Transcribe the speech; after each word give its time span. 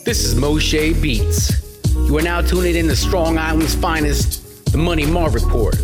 This 0.00 0.24
is 0.24 0.34
Moshe 0.34 1.00
Beats. 1.00 1.52
You 1.94 2.16
are 2.18 2.22
now 2.22 2.40
tuning 2.40 2.74
in 2.74 2.88
to 2.88 2.96
Strong 2.96 3.36
Island's 3.36 3.74
finest, 3.74 4.72
the 4.72 4.78
Money 4.78 5.06
Marv 5.06 5.34
Report. 5.34 5.76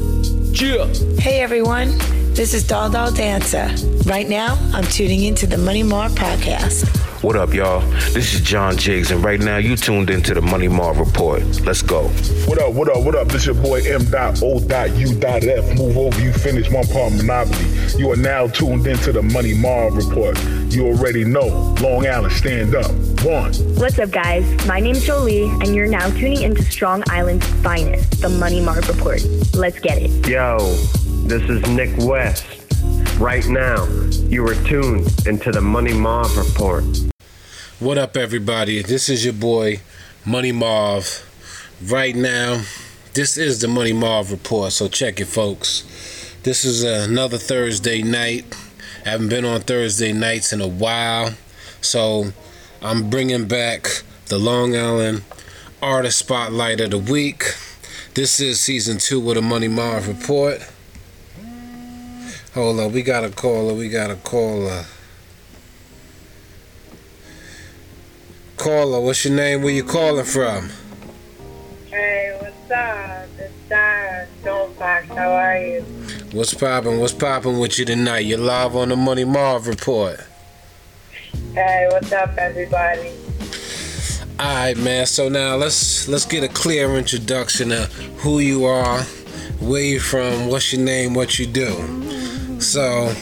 Chill. 0.54 0.88
Hey 1.20 1.40
everyone, 1.40 1.96
this 2.32 2.52
is 2.52 2.66
Doll 2.66 2.90
Doll 2.90 3.12
Dancer. 3.12 3.68
Right 4.10 4.26
now, 4.26 4.58
I'm 4.72 4.84
tuning 4.84 5.24
into 5.24 5.46
the 5.46 5.58
Money 5.58 5.82
Marv 5.84 6.12
podcast. 6.12 7.07
What 7.20 7.34
up, 7.34 7.52
y'all? 7.52 7.80
This 8.12 8.32
is 8.32 8.40
John 8.42 8.76
Jiggs, 8.76 9.10
and 9.10 9.24
right 9.24 9.40
now 9.40 9.56
you 9.56 9.74
tuned 9.74 10.08
into 10.08 10.34
the 10.34 10.40
Money 10.40 10.68
Marv 10.68 11.00
Report. 11.00 11.42
Let's 11.62 11.82
go. 11.82 12.06
What 12.46 12.62
up, 12.62 12.74
what 12.74 12.88
up, 12.88 13.02
what 13.02 13.16
up? 13.16 13.26
This 13.26 13.44
your 13.44 13.56
boy 13.56 13.82
M.O.U.F. 13.84 15.76
Move 15.76 15.98
over, 15.98 16.20
you 16.20 16.32
finish 16.32 16.70
one 16.70 16.86
part 16.86 17.12
Monopoly. 17.14 17.66
You 17.98 18.12
are 18.12 18.16
now 18.16 18.46
tuned 18.46 18.86
into 18.86 19.10
the 19.10 19.22
Money 19.22 19.52
Marv 19.52 19.96
Report. 19.96 20.40
You 20.72 20.86
already 20.86 21.24
know. 21.24 21.74
Long 21.80 22.06
Island, 22.06 22.32
stand 22.34 22.76
up. 22.76 22.92
One. 23.24 23.52
What's 23.74 23.98
up, 23.98 24.12
guys? 24.12 24.44
My 24.68 24.78
name's 24.78 25.04
Jolie, 25.04 25.48
and 25.60 25.74
you're 25.74 25.88
now 25.88 26.08
tuning 26.10 26.42
into 26.42 26.62
Strong 26.62 27.02
Island's 27.10 27.46
finest, 27.64 28.22
the 28.22 28.28
Money 28.28 28.60
Marv 28.60 28.88
Report. 28.88 29.24
Let's 29.54 29.80
get 29.80 29.98
it. 30.00 30.28
Yo, 30.28 30.58
this 31.26 31.42
is 31.50 31.66
Nick 31.68 31.90
West. 31.98 32.44
Right 33.18 33.48
now, 33.48 33.84
you 34.28 34.46
are 34.46 34.54
tuned 34.54 35.26
into 35.26 35.50
the 35.50 35.60
Money 35.60 35.92
Marv 35.92 36.36
Report. 36.36 36.84
What 37.80 37.98
up, 37.98 38.16
everybody? 38.16 38.80
This 38.80 39.08
is 39.08 39.24
your 39.24 39.34
boy, 39.34 39.80
Money 40.24 40.52
Marv. 40.52 41.28
Right 41.84 42.14
now, 42.14 42.62
this 43.14 43.36
is 43.36 43.60
the 43.60 43.66
Money 43.66 43.92
Marv 43.92 44.30
Report, 44.30 44.70
so 44.70 44.86
check 44.86 45.18
it, 45.18 45.24
folks. 45.24 45.82
This 46.44 46.64
is 46.64 46.84
another 46.84 47.38
Thursday 47.38 48.02
night. 48.02 48.56
I 49.04 49.08
haven't 49.08 49.30
been 49.30 49.44
on 49.44 49.62
Thursday 49.62 50.12
nights 50.12 50.52
in 50.52 50.60
a 50.60 50.68
while, 50.68 51.34
so 51.80 52.26
I'm 52.80 53.10
bringing 53.10 53.48
back 53.48 54.04
the 54.26 54.38
Long 54.38 54.76
Island 54.76 55.24
Artist 55.82 56.20
Spotlight 56.20 56.80
of 56.80 56.92
the 56.92 56.98
Week. 56.98 57.42
This 58.14 58.38
is 58.38 58.60
season 58.60 58.98
two 58.98 59.28
of 59.28 59.34
the 59.34 59.42
Money 59.42 59.66
Marv 59.66 60.06
Report. 60.06 60.62
Hold 62.58 62.80
on, 62.80 62.90
we 62.90 63.02
got 63.02 63.22
a 63.22 63.30
caller. 63.30 63.72
We 63.72 63.88
got 63.88 64.10
a 64.10 64.16
caller. 64.16 64.84
Caller, 68.56 69.00
what's 69.00 69.24
your 69.24 69.36
name? 69.36 69.62
Where 69.62 69.72
you 69.72 69.84
calling 69.84 70.24
from? 70.24 70.68
Hey, 71.86 72.36
what's 72.40 72.70
up? 72.72 73.28
It's 73.38 73.54
Sarah 73.68 74.26
Stonefox. 74.42 75.06
How 75.06 75.30
are 75.30 75.56
you? 75.56 75.82
What's 76.32 76.52
poppin'? 76.52 76.98
What's 76.98 77.12
poppin' 77.12 77.60
with 77.60 77.78
you 77.78 77.84
tonight? 77.84 78.26
You're 78.26 78.38
live 78.38 78.74
on 78.74 78.88
the 78.88 78.96
Money 78.96 79.24
Marv 79.24 79.68
Report. 79.68 80.18
Hey, 81.54 81.86
what's 81.92 82.10
up, 82.10 82.36
everybody? 82.38 83.12
All 84.40 84.52
right, 84.52 84.76
man. 84.76 85.06
So 85.06 85.28
now 85.28 85.54
let's 85.54 86.08
let's 86.08 86.24
get 86.24 86.42
a 86.42 86.48
clear 86.48 86.96
introduction 86.96 87.70
of 87.70 87.92
who 88.18 88.40
you 88.40 88.64
are, 88.64 89.02
where 89.60 89.84
you 89.84 90.00
from, 90.00 90.48
what's 90.48 90.72
your 90.72 90.82
name, 90.82 91.14
what 91.14 91.38
you 91.38 91.46
do. 91.46 92.27
So 92.58 93.14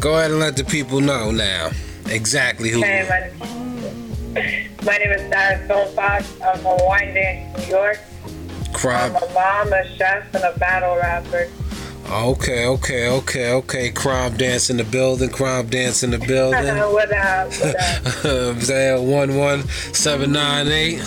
go 0.00 0.18
ahead 0.18 0.30
and 0.30 0.40
let 0.40 0.56
the 0.56 0.64
people 0.64 1.00
know 1.00 1.30
now 1.30 1.70
exactly 2.06 2.70
who. 2.70 2.82
Hey, 2.82 3.06
my, 3.08 4.40
my 4.84 4.96
name 4.98 5.12
is 5.12 5.20
Sarah 5.30 5.68
Stonefox. 5.68 6.44
I'm 6.44 6.58
from 6.58 6.78
Wyandanch, 6.78 7.58
New 7.58 7.66
York. 7.66 8.00
Crab. 8.72 9.14
I'm 9.14 9.22
a 9.22 9.32
mom, 9.32 9.72
a 9.72 9.96
chef, 9.96 10.34
and 10.34 10.44
a 10.44 10.58
battle 10.58 10.96
rapper. 10.96 11.48
Okay, 12.10 12.66
okay, 12.66 13.08
okay, 13.08 13.52
okay. 13.52 13.90
Crime 13.90 14.36
dance 14.36 14.68
in 14.68 14.76
the 14.76 14.84
building. 14.84 15.30
Crime 15.30 15.68
dance 15.68 16.02
in 16.02 16.10
the 16.10 16.18
building. 16.18 16.66
what 16.92 17.12
up? 17.12 17.52
What 17.52 18.26
up? 18.26 19.00
One 19.02 19.36
one 19.36 19.68
seven 19.92 20.32
nine 20.32 20.68
eight. 20.68 21.00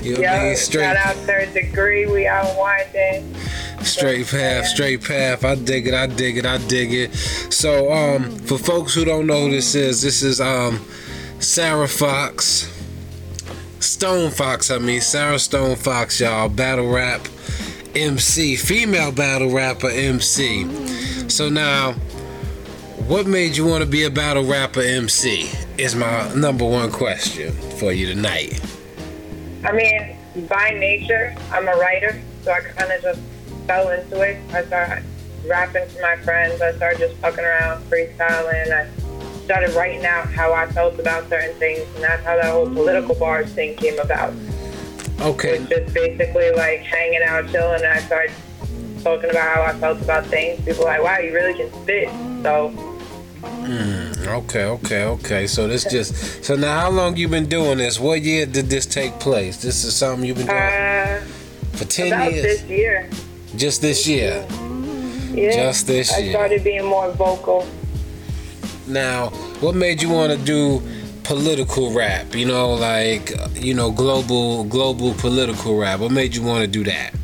You 0.00 0.18
know 0.18 0.54
Straight, 0.54 0.84
shout 0.84 0.96
out 0.96 1.16
Third 1.16 1.52
Degree. 1.52 2.06
We 2.06 2.26
out 2.26 2.46
Wyandanch. 2.56 3.71
Straight 3.84 4.26
path, 4.26 4.66
straight 4.66 5.02
path. 5.02 5.44
I 5.44 5.54
dig 5.54 5.86
it. 5.86 5.94
I 5.94 6.06
dig 6.06 6.38
it. 6.38 6.46
I 6.46 6.58
dig 6.58 6.92
it. 6.92 7.14
So, 7.14 7.92
um, 7.92 8.36
for 8.38 8.58
folks 8.58 8.94
who 8.94 9.04
don't 9.04 9.26
know 9.26 9.46
who 9.46 9.50
this 9.50 9.74
is, 9.74 10.02
this 10.02 10.22
is 10.22 10.40
um, 10.40 10.84
Sarah 11.38 11.88
Fox, 11.88 12.68
Stone 13.80 14.30
Fox. 14.30 14.70
I 14.70 14.78
mean, 14.78 15.00
Sarah 15.00 15.38
Stone 15.38 15.76
Fox, 15.76 16.20
y'all. 16.20 16.48
Battle 16.48 16.90
rap 16.90 17.26
MC, 17.94 18.56
female 18.56 19.12
battle 19.12 19.50
rapper 19.50 19.90
MC. 19.90 20.66
So 21.28 21.48
now, 21.48 21.92
what 23.06 23.26
made 23.26 23.56
you 23.56 23.66
want 23.66 23.82
to 23.82 23.90
be 23.90 24.04
a 24.04 24.10
battle 24.10 24.44
rapper 24.44 24.80
MC? 24.80 25.50
Is 25.76 25.94
my 25.94 26.32
number 26.34 26.64
one 26.64 26.92
question 26.92 27.52
for 27.78 27.92
you 27.92 28.06
tonight. 28.06 28.60
I 29.64 29.72
mean, 29.72 30.16
by 30.48 30.70
nature, 30.70 31.34
I'm 31.50 31.66
a 31.68 31.72
writer, 31.72 32.20
so 32.42 32.52
I 32.52 32.60
kind 32.60 32.92
of 32.92 33.02
just 33.02 33.20
fell 33.66 33.90
into 33.90 34.20
it. 34.20 34.38
I 34.52 34.64
started 34.64 35.04
rapping 35.46 35.88
to 35.88 36.02
my 36.02 36.16
friends. 36.16 36.60
I 36.60 36.72
started 36.74 36.98
just 36.98 37.14
fucking 37.16 37.44
around, 37.44 37.82
freestyling. 37.84 38.72
I 38.72 38.88
started 39.44 39.74
writing 39.74 40.04
out 40.04 40.28
how 40.28 40.52
I 40.52 40.66
felt 40.68 40.98
about 40.98 41.28
certain 41.28 41.56
things, 41.58 41.86
and 41.94 42.04
that's 42.04 42.24
how 42.24 42.36
that 42.36 42.52
whole 42.52 42.66
political 42.68 43.14
bars 43.14 43.52
thing 43.52 43.76
came 43.76 43.98
about. 43.98 44.34
Okay. 45.20 45.58
Was 45.60 45.68
just 45.68 45.94
basically 45.94 46.50
like 46.52 46.80
hanging 46.80 47.22
out, 47.22 47.48
chilling, 47.50 47.82
and 47.82 47.92
I 47.92 48.00
started 48.00 48.32
talking 49.02 49.30
about 49.30 49.54
how 49.56 49.62
I 49.62 49.72
felt 49.78 50.00
about 50.00 50.26
things. 50.26 50.64
People 50.64 50.84
were 50.84 50.90
like, 50.90 51.02
wow, 51.02 51.18
you 51.18 51.32
really 51.32 51.54
can 51.54 51.72
spit. 51.82 52.08
So 52.42 52.92
Okay, 54.32 54.64
okay, 54.64 55.04
okay. 55.04 55.46
So 55.46 55.66
this 55.66 55.84
just 55.84 56.44
so 56.44 56.54
now 56.54 56.80
how 56.80 56.90
long 56.90 57.16
you 57.16 57.28
been 57.28 57.48
doing 57.48 57.78
this? 57.78 57.98
What 57.98 58.22
year 58.22 58.46
did 58.46 58.66
this 58.66 58.86
take 58.86 59.18
place? 59.18 59.60
This 59.60 59.84
is 59.84 59.94
something 59.94 60.26
you've 60.26 60.36
been 60.36 60.46
doing 60.46 60.58
uh, 60.58 61.20
for 61.72 61.84
ten 61.84 62.12
about 62.12 62.32
years. 62.32 62.42
this 62.42 62.62
year, 62.68 63.10
Just 63.56 63.82
this 63.82 64.06
year. 64.08 64.46
yeah, 65.32 65.52
Just 65.52 65.86
this 65.86 66.12
I 66.12 66.18
year. 66.18 66.28
I 66.28 66.32
started 66.32 66.64
being 66.64 66.84
more 66.84 67.10
vocal. 67.12 67.66
Now, 68.86 69.28
what 69.60 69.74
made 69.74 70.02
you 70.02 70.08
want 70.08 70.32
to 70.32 70.38
do 70.44 70.82
political 71.22 71.92
rap? 71.92 72.34
You 72.34 72.46
know, 72.46 72.74
like 72.74 73.32
you 73.54 73.74
know, 73.74 73.90
global 73.92 74.64
global 74.64 75.14
political 75.14 75.76
rap. 75.78 76.00
What 76.00 76.10
made 76.10 76.34
you 76.34 76.42
want 76.42 76.62
to 76.62 76.66
do 76.66 76.84
that? 76.84 77.14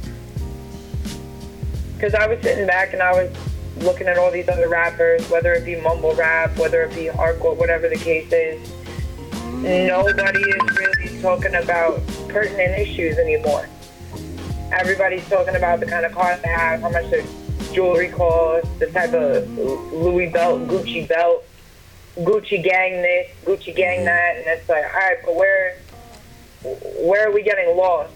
because 1.98 2.14
I 2.14 2.28
was 2.28 2.40
sitting 2.42 2.64
back 2.66 2.92
and 2.92 3.02
I 3.02 3.12
was 3.12 3.36
looking 3.78 4.06
at 4.06 4.18
all 4.18 4.30
these 4.30 4.48
other 4.48 4.68
rappers, 4.68 5.28
whether 5.30 5.52
it 5.54 5.64
be 5.64 5.74
mumble 5.80 6.14
rap, 6.14 6.56
whether 6.56 6.82
it 6.82 6.94
be 6.94 7.06
hardcore, 7.06 7.56
whatever 7.56 7.88
the 7.88 7.96
case 7.96 8.32
is. 8.32 8.72
Nobody 9.62 10.38
is 10.38 10.78
really 10.78 11.20
talking 11.20 11.56
about 11.56 12.00
pertinent 12.28 12.78
issues 12.78 13.18
anymore. 13.18 13.68
Everybody's 14.72 15.26
talking 15.28 15.56
about 15.56 15.80
the 15.80 15.86
kind 15.86 16.04
of 16.04 16.12
cars 16.12 16.40
they 16.42 16.48
have, 16.48 16.80
how 16.80 16.90
much 16.90 17.10
their 17.10 17.24
jewelry 17.72 18.08
costs, 18.08 18.68
the 18.78 18.86
type 18.86 19.12
of 19.14 19.48
Louis 19.58 20.30
belt, 20.30 20.62
Gucci 20.68 21.08
belt, 21.08 21.44
Gucci 22.16 22.62
gang 22.62 23.02
this, 23.02 23.30
Gucci 23.44 23.74
gang 23.74 23.98
mm-hmm. 23.98 24.04
that, 24.06 24.36
and 24.36 24.46
it's 24.46 24.68
like, 24.68 24.84
all 24.84 25.00
right, 25.00 25.18
but 25.24 25.34
where, 25.34 25.78
where 27.00 27.28
are 27.28 27.32
we 27.32 27.42
getting 27.42 27.76
lost? 27.76 28.12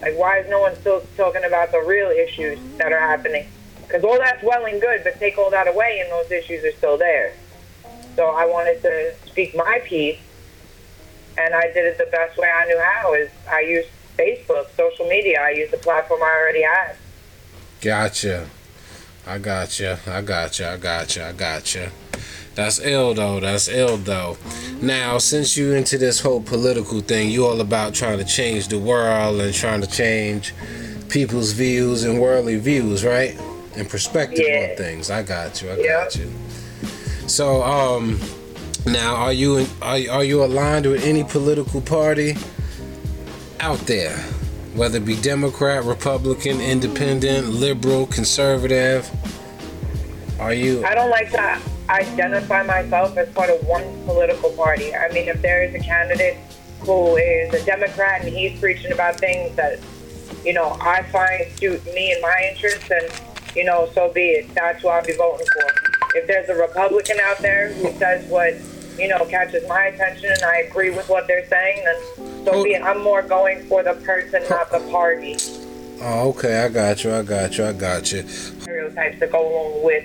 Like, 0.00 0.18
why 0.18 0.40
is 0.40 0.50
no 0.50 0.60
one 0.60 0.76
still 0.76 1.02
talking 1.16 1.44
about 1.44 1.72
the 1.72 1.80
real 1.80 2.10
issues 2.10 2.58
that 2.78 2.92
are 2.92 3.00
happening? 3.00 3.46
Because 3.86 4.04
all 4.04 4.18
that's 4.18 4.42
well 4.42 4.64
and 4.66 4.80
good, 4.80 5.02
but 5.04 5.18
take 5.18 5.38
all 5.38 5.50
that 5.50 5.68
away, 5.68 6.00
and 6.02 6.10
those 6.10 6.30
issues 6.30 6.64
are 6.64 6.72
still 6.72 6.98
there. 6.98 7.34
So 8.16 8.26
I 8.26 8.44
wanted 8.44 8.82
to 8.82 9.14
speak 9.26 9.56
my 9.56 9.80
piece, 9.84 10.18
and 11.38 11.54
I 11.54 11.68
did 11.68 11.86
it 11.86 11.98
the 11.98 12.08
best 12.10 12.38
way 12.38 12.50
I 12.50 12.66
knew 12.66 12.78
how. 12.78 13.14
Is 13.14 13.30
I 13.50 13.60
used 13.60 13.88
Facebook, 14.18 14.66
social 14.76 15.06
media. 15.08 15.40
I 15.40 15.50
use 15.50 15.70
the 15.70 15.76
platform 15.78 16.22
I 16.22 16.26
already 16.40 16.62
had. 16.62 16.96
Gotcha. 17.80 18.46
I 19.26 19.38
gotcha. 19.38 19.98
I 20.06 20.20
gotcha. 20.22 20.70
I 20.72 20.76
gotcha. 20.76 21.28
I 21.28 21.32
gotcha. 21.32 21.90
That's 22.54 22.78
ill 22.80 23.14
though. 23.14 23.40
That's 23.40 23.68
ill 23.68 23.96
though. 23.96 24.36
Now, 24.80 25.18
since 25.18 25.56
you 25.56 25.72
into 25.72 25.98
this 25.98 26.20
whole 26.20 26.40
political 26.40 27.00
thing, 27.00 27.30
you 27.30 27.44
all 27.46 27.60
about 27.60 27.94
trying 27.94 28.18
to 28.18 28.24
change 28.24 28.68
the 28.68 28.78
world 28.78 29.40
and 29.40 29.52
trying 29.52 29.80
to 29.80 29.86
change 29.88 30.54
people's 31.08 31.52
views 31.52 32.04
and 32.04 32.20
worldly 32.20 32.58
views, 32.58 33.04
right? 33.04 33.38
And 33.76 33.88
perspective 33.88 34.44
Yeah. 34.46 34.68
on 34.70 34.76
things. 34.76 35.10
I 35.10 35.22
got 35.22 35.60
you. 35.62 35.70
I 35.70 35.76
Yeah. 35.78 36.04
got 36.04 36.16
you. 36.16 36.30
So, 37.26 37.62
um, 37.62 38.20
now 38.86 39.16
are 39.16 39.32
you 39.32 39.66
are 39.82 39.98
are 40.10 40.24
you 40.24 40.44
aligned 40.44 40.86
with 40.86 41.02
any 41.04 41.24
political 41.24 41.80
party 41.80 42.36
out 43.64 43.78
there? 43.86 44.14
Whether 44.74 44.98
it 44.98 45.06
be 45.06 45.16
Democrat, 45.16 45.84
Republican, 45.84 46.60
Independent, 46.60 47.48
Liberal, 47.48 48.04
Conservative. 48.06 49.10
Are 50.38 50.52
you 50.52 50.84
I 50.84 50.94
don't 50.94 51.08
like 51.08 51.30
to 51.30 51.58
identify 51.88 52.62
myself 52.62 53.16
as 53.16 53.32
part 53.32 53.48
of 53.48 53.66
one 53.66 53.84
political 54.04 54.50
party. 54.50 54.94
I 54.94 55.08
mean, 55.12 55.28
if 55.28 55.40
there 55.40 55.64
is 55.64 55.74
a 55.74 55.78
candidate 55.78 56.36
who 56.80 57.16
is 57.16 57.54
a 57.54 57.64
Democrat 57.64 58.22
and 58.22 58.36
he's 58.36 58.60
preaching 58.60 58.92
about 58.92 59.18
things 59.18 59.56
that, 59.56 59.78
you 60.44 60.52
know, 60.52 60.76
I 60.82 61.02
find 61.04 61.50
suit 61.58 61.82
me 61.86 62.12
and 62.12 62.20
my 62.20 62.50
interests, 62.52 62.90
and, 62.90 63.56
you 63.56 63.64
know, 63.64 63.88
so 63.94 64.12
be 64.12 64.26
it. 64.38 64.54
That's 64.54 64.82
who 64.82 64.88
I'll 64.88 65.02
be 65.02 65.16
voting 65.16 65.46
for. 65.54 65.66
If 66.16 66.26
there's 66.26 66.50
a 66.50 66.54
Republican 66.54 67.18
out 67.20 67.38
there 67.38 67.72
who 67.72 67.90
says 67.98 68.28
what 68.28 68.52
you 68.98 69.08
know, 69.08 69.24
catches 69.26 69.66
my 69.68 69.86
attention 69.86 70.30
and 70.30 70.42
I 70.42 70.58
agree 70.58 70.90
with 70.90 71.08
what 71.08 71.26
they're 71.26 71.46
saying, 71.48 71.84
then 71.84 72.44
so 72.44 72.64
be 72.64 72.74
it. 72.74 72.82
I'm 72.82 73.02
more 73.02 73.22
going 73.22 73.66
for 73.66 73.82
the 73.82 73.94
person, 73.94 74.42
not 74.48 74.70
the 74.70 74.80
party. 74.90 75.36
Oh, 76.00 76.30
okay, 76.30 76.60
I 76.60 76.68
got 76.68 77.02
you, 77.04 77.14
I 77.14 77.22
got 77.22 77.56
you, 77.56 77.66
I 77.66 77.72
got 77.72 78.12
you. 78.12 78.26
Stereotypes 78.28 79.20
that 79.20 79.32
go 79.32 79.40
along 79.40 79.84
with 79.84 80.04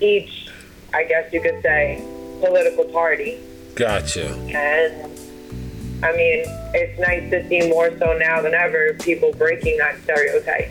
each, 0.00 0.48
I 0.92 1.04
guess 1.04 1.32
you 1.32 1.40
could 1.40 1.62
say, 1.62 2.02
political 2.40 2.84
party. 2.84 3.38
Gotcha. 3.74 4.34
And 4.34 5.10
I 6.02 6.12
mean, 6.12 6.44
it's 6.74 6.98
nice 6.98 7.30
to 7.30 7.46
see 7.48 7.68
more 7.68 7.96
so 7.98 8.16
now 8.16 8.40
than 8.40 8.54
ever 8.54 8.94
people 8.94 9.32
breaking 9.32 9.76
that 9.78 10.00
stereotype. 10.02 10.70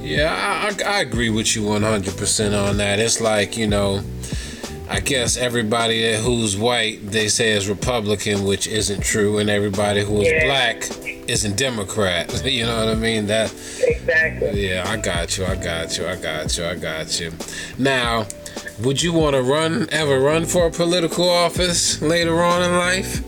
Yeah, 0.00 0.32
I, 0.32 0.84
I, 0.84 0.98
I 0.98 1.00
agree 1.00 1.28
with 1.28 1.56
you 1.56 1.62
100% 1.62 2.68
on 2.68 2.76
that. 2.76 2.98
It's 3.00 3.20
like, 3.20 3.56
you 3.56 3.66
know, 3.66 4.02
I 4.90 5.00
guess 5.00 5.36
everybody 5.36 6.16
who's 6.16 6.56
white, 6.56 7.10
they 7.10 7.28
say 7.28 7.50
is 7.50 7.68
Republican, 7.68 8.44
which 8.44 8.66
isn't 8.66 9.02
true, 9.02 9.38
and 9.38 9.50
everybody 9.50 10.02
who 10.02 10.22
is 10.22 10.28
Yeah. 10.28 10.44
black 10.46 10.88
isn't 11.28 11.56
Democrat. 11.56 12.42
You 12.48 12.64
know 12.66 12.76
what 12.78 12.88
I 12.88 12.94
mean? 12.94 13.26
That 13.26 13.52
Exactly. 13.82 14.68
Yeah, 14.68 14.84
I 14.88 14.96
got 14.96 15.36
you. 15.36 15.44
I 15.44 15.56
got 15.56 15.96
you. 15.98 16.06
I 16.06 16.16
got 16.16 16.56
you. 16.56 16.64
I 16.64 16.74
got 16.74 17.20
you. 17.20 17.32
Now, 17.76 18.26
would 18.82 19.02
you 19.02 19.12
want 19.12 19.34
to 19.36 19.42
run 19.42 19.86
ever 19.92 20.18
run 20.20 20.46
for 20.46 20.66
a 20.66 20.70
political 20.70 21.28
office 21.28 22.00
later 22.00 22.42
on 22.42 22.62
in 22.62 22.72
life? 22.78 23.22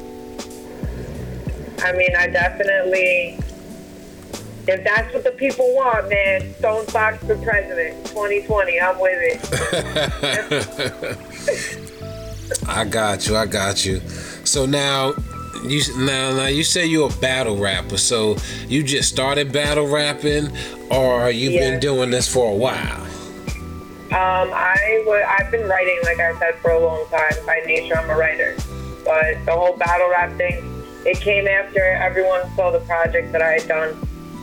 I 1.84 1.92
mean, 1.92 2.14
I 2.16 2.26
definitely, 2.28 3.38
if 4.70 4.84
that's 4.84 5.12
what 5.12 5.24
the 5.24 5.32
people 5.32 5.66
want, 5.74 6.08
man, 6.08 6.54
Stone 6.54 6.86
Fox 6.86 7.18
for 7.24 7.36
president 7.38 8.06
2020, 8.06 8.80
I'm 8.80 9.00
with 9.00 9.18
it. 9.20 9.40
I 12.68 12.84
got 12.84 13.26
you. 13.26 13.36
I 13.36 13.46
got 13.46 13.84
you. 13.84 14.00
So 14.44 14.66
now, 14.66 15.14
you 15.64 15.82
now 15.98 16.34
now 16.34 16.46
you 16.46 16.62
say 16.64 16.86
you're 16.86 17.10
a 17.10 17.16
battle 17.20 17.56
rapper. 17.56 17.98
So 17.98 18.36
you 18.68 18.82
just 18.82 19.08
started 19.08 19.52
battle 19.52 19.86
rapping, 19.88 20.50
or 20.90 21.30
you've 21.30 21.58
been 21.58 21.80
doing 21.80 22.10
this 22.10 22.32
for 22.32 22.50
a 22.52 22.54
while? 22.54 23.02
Um, 24.12 24.50
I 24.52 25.36
I've 25.38 25.50
been 25.50 25.68
writing, 25.68 25.98
like 26.04 26.18
I 26.20 26.38
said, 26.38 26.56
for 26.60 26.70
a 26.70 26.78
long 26.78 27.06
time. 27.10 27.34
By 27.46 27.62
nature, 27.66 27.96
I'm 27.98 28.08
a 28.08 28.16
writer. 28.16 28.56
But 29.04 29.44
the 29.44 29.52
whole 29.52 29.76
battle 29.76 30.10
rap 30.10 30.36
thing, 30.36 30.64
it 31.04 31.20
came 31.20 31.46
after 31.46 31.80
everyone 31.80 32.42
saw 32.54 32.70
the 32.70 32.80
project 32.80 33.32
that 33.32 33.42
I 33.42 33.52
had 33.52 33.68
done. 33.68 33.96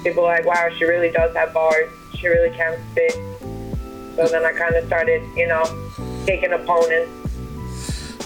People 0.03 0.23
were 0.23 0.29
like, 0.29 0.45
wow, 0.45 0.69
she 0.77 0.85
really 0.85 1.11
does 1.11 1.35
have 1.35 1.53
bars. 1.53 1.89
She 2.15 2.27
really 2.27 2.55
can 2.55 2.79
spit. 2.91 3.13
So 4.15 4.27
then 4.27 4.45
I 4.45 4.51
kind 4.51 4.75
of 4.75 4.85
started, 4.87 5.21
you 5.35 5.47
know, 5.47 5.63
taking 6.25 6.51
opponents. 6.53 7.11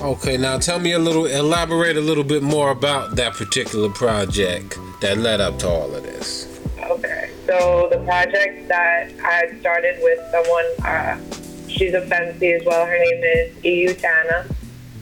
Okay, 0.02 0.38
now 0.38 0.58
tell 0.58 0.80
me 0.80 0.94
a 0.94 1.00
little, 1.00 1.26
elaborate 1.26 1.98
a 1.98 2.02
little 2.02 2.24
bit 2.24 2.42
more 2.42 2.72
about 2.72 3.16
that 3.18 3.34
particular 3.34 3.90
project 3.90 4.78
that 5.02 5.18
led 5.18 5.42
up 5.42 5.60
to 5.60 5.68
all 5.68 5.94
of 5.94 6.04
this. 6.04 6.48
Okay. 6.80 7.30
So 7.46 7.88
the 7.92 8.00
project 8.00 8.68
that 8.68 9.12
I 9.24 9.60
started 9.60 10.00
with 10.02 10.20
someone, 10.32 10.66
uh, 10.84 11.20
she's 11.68 11.94
a 11.94 12.02
fancy 12.08 12.54
as 12.54 12.64
well. 12.66 12.86
Her 12.86 12.98
name 12.98 13.24
is 13.24 13.64
EU 13.64 13.94
Tana. 13.94 14.46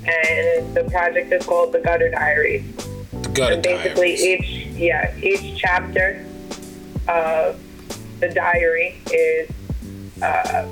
And 0.06 0.76
the 0.76 0.86
project 0.90 1.32
is 1.32 1.46
called 1.46 1.74
The 1.74 1.80
Gutter 1.80 2.10
Diaries. 2.10 2.64
The 3.12 3.30
Gutter 3.30 3.54
and 3.56 3.64
basically 3.64 4.16
Diaries. 4.16 4.24
each 4.24 4.66
yeah 4.80 5.18
each 5.18 5.60
chapter 5.60 6.26
the 8.20 8.30
diary 8.34 9.02
is 9.12 9.50
uh, 10.22 10.68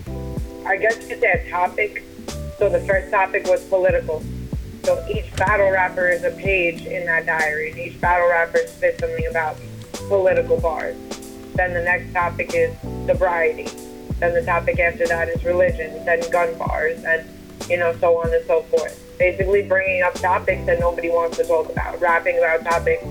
I 0.65 0.77
guess 0.77 1.01
you 1.01 1.07
could 1.07 1.21
say 1.21 1.45
a 1.45 1.49
topic. 1.49 2.03
So 2.57 2.69
the 2.69 2.81
first 2.81 3.11
topic 3.11 3.45
was 3.45 3.63
political. 3.65 4.23
So 4.83 5.05
each 5.09 5.33
battle 5.35 5.69
rapper 5.71 6.09
is 6.09 6.23
a 6.23 6.31
page 6.31 6.85
in 6.85 7.05
that 7.05 7.25
diary, 7.25 7.71
and 7.71 7.79
each 7.79 7.99
battle 8.01 8.27
rapper 8.29 8.59
spits 8.67 8.99
something 8.99 9.27
about 9.27 9.57
political 10.07 10.59
bars. 10.59 10.95
Then 11.55 11.73
the 11.73 11.81
next 11.81 12.13
topic 12.13 12.51
is 12.53 12.75
sobriety. 13.05 13.67
Then 14.19 14.33
the 14.33 14.43
topic 14.43 14.79
after 14.79 15.07
that 15.07 15.29
is 15.29 15.43
religion, 15.43 16.03
then 16.05 16.19
gun 16.31 16.57
bars, 16.57 17.03
and 17.03 17.27
you 17.69 17.77
know 17.77 17.95
so 17.99 18.17
on 18.17 18.33
and 18.33 18.45
so 18.45 18.63
forth. 18.63 19.03
Basically, 19.17 19.61
bringing 19.61 20.03
up 20.03 20.13
topics 20.15 20.65
that 20.65 20.79
nobody 20.79 21.09
wants 21.09 21.37
to 21.37 21.43
talk 21.43 21.69
about, 21.69 21.99
rapping 22.01 22.37
about 22.37 22.63
topics 22.63 23.03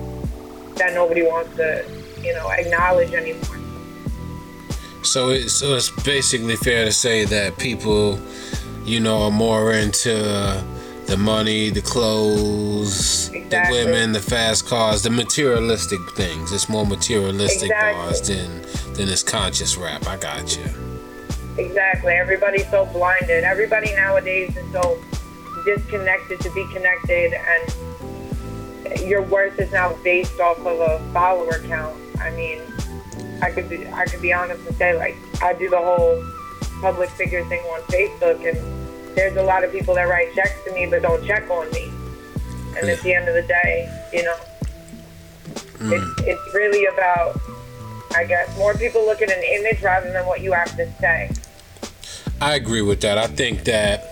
that 0.76 0.92
nobody 0.94 1.22
wants 1.22 1.54
to, 1.56 1.84
you 2.26 2.34
know, 2.34 2.50
acknowledge 2.50 3.12
anymore. 3.12 3.58
So, 5.02 5.30
it, 5.30 5.48
so 5.50 5.74
it's 5.76 5.90
basically 6.02 6.56
fair 6.56 6.84
to 6.84 6.92
say 6.92 7.24
that 7.26 7.56
people, 7.58 8.20
you 8.84 8.98
know, 8.98 9.22
are 9.22 9.30
more 9.30 9.72
into 9.72 10.12
uh, 10.28 10.62
the 11.06 11.16
money, 11.16 11.70
the 11.70 11.80
clothes, 11.82 13.30
Exactly. 13.32 13.78
the 13.78 13.84
women, 13.84 14.12
the 14.12 14.20
fast 14.20 14.66
cars, 14.66 15.02
the 15.02 15.10
materialistic 15.10 16.00
things. 16.16 16.52
It's 16.52 16.68
more 16.68 16.84
materialistic 16.84 17.70
Exactly. 17.70 17.92
bars 18.02 18.20
than 18.28 18.62
than 18.94 19.06
this 19.06 19.22
conscious 19.22 19.76
rap. 19.76 20.06
I 20.08 20.16
got 20.16 20.56
you. 20.56 20.64
Exactly. 21.58 22.14
Everybody's 22.14 22.68
so 22.70 22.86
blinded. 22.86 23.44
Everybody 23.44 23.94
nowadays 23.94 24.56
is 24.56 24.72
so 24.72 24.98
disconnected 25.64 26.40
to 26.40 26.50
be 26.50 26.66
connected, 26.72 27.34
and 27.34 29.00
your 29.08 29.22
worth 29.22 29.58
is 29.60 29.70
now 29.72 29.94
based 30.02 30.40
off 30.40 30.58
of 30.58 30.80
a 30.80 30.98
follower 31.12 31.60
count. 31.68 31.96
I 32.20 32.30
mean, 32.30 32.60
I 33.42 33.50
could 33.50 33.68
be, 33.68 33.86
I 33.88 34.06
could 34.06 34.22
be 34.22 34.32
honest 34.32 34.66
and 34.66 34.76
say 34.76 34.96
like 34.96 35.16
I 35.42 35.52
do 35.52 35.68
the 35.68 35.78
whole 35.78 36.24
public 36.80 37.10
figure 37.10 37.44
thing 37.44 37.60
on 37.60 37.80
Facebook, 37.82 38.46
and 38.48 39.16
there's 39.16 39.36
a 39.36 39.42
lot 39.42 39.64
of 39.64 39.72
people 39.72 39.94
that 39.94 40.04
write 40.04 40.34
checks 40.34 40.62
to 40.64 40.72
me 40.72 40.86
but 40.86 41.02
don't 41.02 41.24
check 41.26 41.48
on 41.50 41.70
me. 41.72 41.90
And 42.78 42.88
at 42.90 43.00
the 43.00 43.14
end 43.14 43.28
of 43.28 43.34
the 43.34 43.42
day, 43.42 44.08
you 44.12 44.22
know, 44.22 44.36
mm. 45.78 45.92
it's 45.92 46.22
it's 46.26 46.54
really 46.54 46.86
about, 46.86 47.40
I 48.14 48.24
guess, 48.24 48.56
more 48.58 48.74
people 48.74 49.04
look 49.06 49.22
at 49.22 49.30
an 49.30 49.42
image 49.42 49.82
rather 49.82 50.12
than 50.12 50.26
what 50.26 50.42
you 50.42 50.52
have 50.52 50.76
to 50.76 50.90
say. 51.00 51.30
I 52.40 52.54
agree 52.54 52.82
with 52.82 53.00
that. 53.00 53.16
I 53.16 53.28
think 53.28 53.64
that 53.64 54.04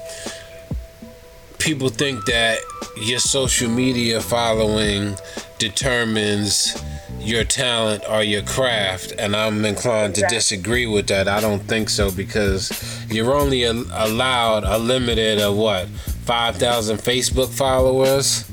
people 1.59 1.89
think 1.89 2.25
that 2.27 2.59
your 2.97 3.19
social 3.19 3.69
media 3.69 4.21
following 4.21 5.17
determines 5.59 6.77
your 7.21 7.45
talent 7.45 8.03
or 8.09 8.23
your 8.23 8.43
craft, 8.43 9.13
and 9.19 9.35
I'm 9.35 9.65
inclined 9.65 10.15
to 10.17 10.27
disagree 10.29 10.87
with 10.87 11.07
that. 11.07 11.27
I 11.29 11.41
don't 11.41 11.63
think 11.63 11.89
so 11.89 12.11
because 12.11 12.71
you're 13.11 13.35
only 13.35 13.63
a- 13.65 13.73
allowed 13.73 14.65
a 14.65 14.79
limited 14.79 15.41
of 15.41 15.57
what 15.57 15.89
5,000 15.89 16.99
Facebook 16.99 17.49
followers. 17.49 18.45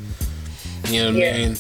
You 0.88 1.04
know 1.04 1.12
what 1.12 1.16
Yeah. 1.20 1.34
I 1.34 1.38
mean? 1.38 1.58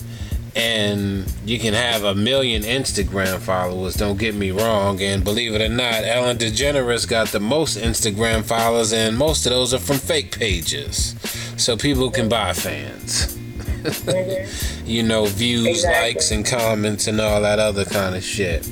And 0.54 1.34
you 1.46 1.60
can 1.60 1.74
have 1.74 2.04
a 2.04 2.14
million 2.14 2.64
Instagram 2.64 3.40
followers, 3.40 3.96
don't 3.96 4.18
get 4.20 4.36
me 4.36 4.52
wrong. 4.52 5.02
And 5.02 5.24
believe 5.24 5.54
it 5.56 5.62
or 5.62 5.70
not, 5.70 6.04
Ellen 6.04 6.38
DeGeneres 6.38 7.08
got 7.08 7.30
the 7.30 7.40
most 7.40 7.78
Instagram 7.78 8.44
followers, 8.44 8.92
and 8.92 9.18
most 9.18 9.46
of 9.46 9.52
those 9.52 9.74
are 9.74 9.80
from 9.80 9.98
fake 9.98 10.38
pages. 10.38 11.16
So 11.58 11.78
people 11.78 12.12
can 12.12 12.28
buy 12.28 12.52
fans. 12.54 13.38
Mm-hmm. 13.84 14.86
you 14.90 15.04
know, 15.04 15.26
views, 15.26 15.68
Exactly. 15.68 16.14
likes, 16.14 16.32
and 16.32 16.46
comments, 16.46 17.08
and 17.08 17.20
all 17.20 17.42
that 17.42 17.60
other 17.60 17.86
kind 17.86 18.16
of 18.16 18.24
shit. 18.24 18.70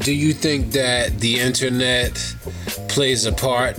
Do 0.00 0.12
you 0.12 0.34
think 0.34 0.72
that 0.72 1.18
the 1.20 1.40
internet 1.40 2.12
plays 2.88 3.24
a 3.24 3.32
part 3.32 3.78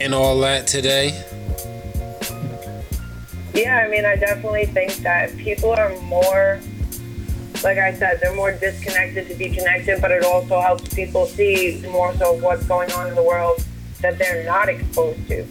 in 0.00 0.14
all 0.14 0.38
that 0.40 0.66
today? 0.68 1.08
Yeah, 3.54 3.78
I 3.84 3.88
mean, 3.88 4.04
I 4.04 4.14
definitely 4.14 4.66
think 4.66 4.94
that 4.98 5.36
people 5.36 5.72
are 5.72 5.90
more, 6.02 6.60
like 7.64 7.78
I 7.78 7.92
said, 7.94 8.20
they're 8.22 8.36
more 8.36 8.52
disconnected 8.52 9.26
to 9.28 9.34
be 9.34 9.48
connected, 9.48 10.00
but 10.00 10.12
it 10.12 10.22
also 10.22 10.60
helps 10.60 10.94
people 10.94 11.26
see 11.26 11.82
more 11.90 12.14
so 12.14 12.34
what's 12.34 12.64
going 12.66 12.92
on 12.92 13.08
in 13.08 13.16
the 13.16 13.22
world 13.22 13.64
that 14.00 14.16
they're 14.16 14.44
not 14.44 14.68
exposed 14.68 15.26
to. 15.26 15.44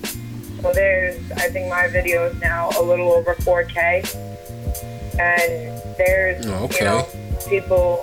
So 0.62 0.74
there's, 0.74 1.32
I 1.34 1.50
think 1.50 1.70
my 1.70 1.88
video 1.88 2.26
is 2.26 2.40
now 2.42 2.70
a 2.80 2.82
little 2.82 3.12
over 3.12 3.36
4K, 3.36 4.04
and 5.20 5.98
there's, 5.98 6.46
Oh, 6.48 6.66
okay. 6.66 6.80
you 6.80 6.86
know, 6.86 7.08
people, 7.48 8.02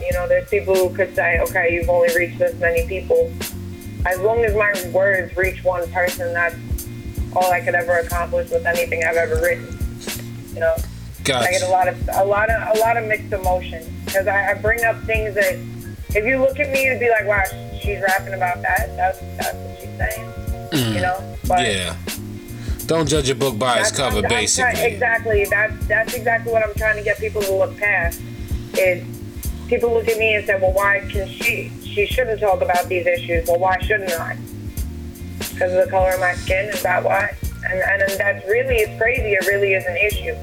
you 0.00 0.12
know, 0.12 0.26
there's 0.28 0.48
people 0.48 0.74
who 0.74 0.94
could 0.94 1.14
say, 1.14 1.38
okay, 1.40 1.72
you've 1.72 1.88
only 1.88 2.14
reached 2.16 2.38
this 2.38 2.58
many 2.60 2.86
people. 2.86 3.32
As 4.06 4.20
long 4.20 4.44
as 4.44 4.54
my 4.54 4.72
words 4.92 5.36
reach 5.36 5.62
one 5.64 5.90
person, 5.92 6.32
that's 6.34 6.56
all 7.34 7.50
I 7.50 7.60
could 7.60 7.74
ever 7.74 7.98
accomplish 7.98 8.50
with 8.50 8.66
anything 8.66 9.02
I've 9.04 9.16
ever 9.16 9.36
written. 9.36 9.66
You 10.52 10.60
know, 10.60 10.74
I 11.32 11.50
get 11.50 11.62
a 11.62 11.68
lot 11.68 11.88
of 11.88 11.96
a 12.12 12.24
lot 12.24 12.50
of 12.50 12.76
a 12.76 12.80
lot 12.80 12.96
of 12.96 13.06
mixed 13.06 13.32
emotions 13.32 13.88
because 14.04 14.26
I, 14.26 14.50
I 14.50 14.54
bring 14.54 14.84
up 14.84 15.00
things 15.04 15.34
that 15.34 15.54
if 16.10 16.24
you 16.24 16.38
look 16.38 16.60
at 16.60 16.70
me, 16.70 16.84
you'd 16.84 17.00
be 17.00 17.08
like, 17.08 17.26
wow, 17.26 17.42
she's 17.80 18.00
rapping 18.00 18.34
about 18.34 18.62
that. 18.62 18.94
That's 18.96 19.18
that's 19.38 19.54
what 19.54 19.80
she's 19.80 19.96
saying. 19.96 20.94
You 20.94 21.00
mm. 21.00 21.02
know, 21.02 21.33
but 21.46 21.60
Yeah. 21.66 21.94
Don't 22.86 23.08
judge 23.08 23.30
a 23.30 23.34
book 23.34 23.58
by 23.58 23.78
its 23.80 23.90
cover, 23.90 24.16
I'm- 24.16 24.24
I'm 24.24 24.30
try- 24.30 24.40
basically. 24.40 24.82
exactly. 24.82 25.46
That's 25.46 25.86
that's 25.86 26.12
exactly 26.14 26.52
what 26.52 26.62
I'm 26.66 26.74
trying 26.74 26.96
to 26.96 27.02
get 27.02 27.18
people 27.18 27.40
to 27.42 27.52
look 27.54 27.78
past. 27.78 28.20
Is 28.76 29.02
people 29.68 29.94
look 29.94 30.06
at 30.08 30.18
me 30.18 30.34
and 30.34 30.44
say, 30.46 30.58
well, 30.60 30.72
why 30.72 31.00
can 31.10 31.26
she? 31.28 31.70
She 31.82 32.04
shouldn't 32.06 32.40
talk 32.40 32.60
about 32.60 32.88
these 32.88 33.06
issues. 33.06 33.46
Well, 33.48 33.58
why 33.58 33.78
shouldn't 33.80 34.12
I? 34.12 34.36
Because 35.38 35.72
of 35.72 35.84
the 35.84 35.90
color 35.90 36.10
of 36.10 36.20
my 36.20 36.34
skin. 36.34 36.66
Is 36.68 36.82
that 36.82 37.02
why? 37.04 37.30
And 37.70 37.80
and, 37.80 38.02
and 38.02 38.20
that's 38.20 38.44
really 38.46 38.76
it's 38.76 38.98
crazy. 39.00 39.32
It 39.32 39.46
really 39.46 39.72
is 39.72 39.84
an 39.86 39.96
issue. 39.96 40.34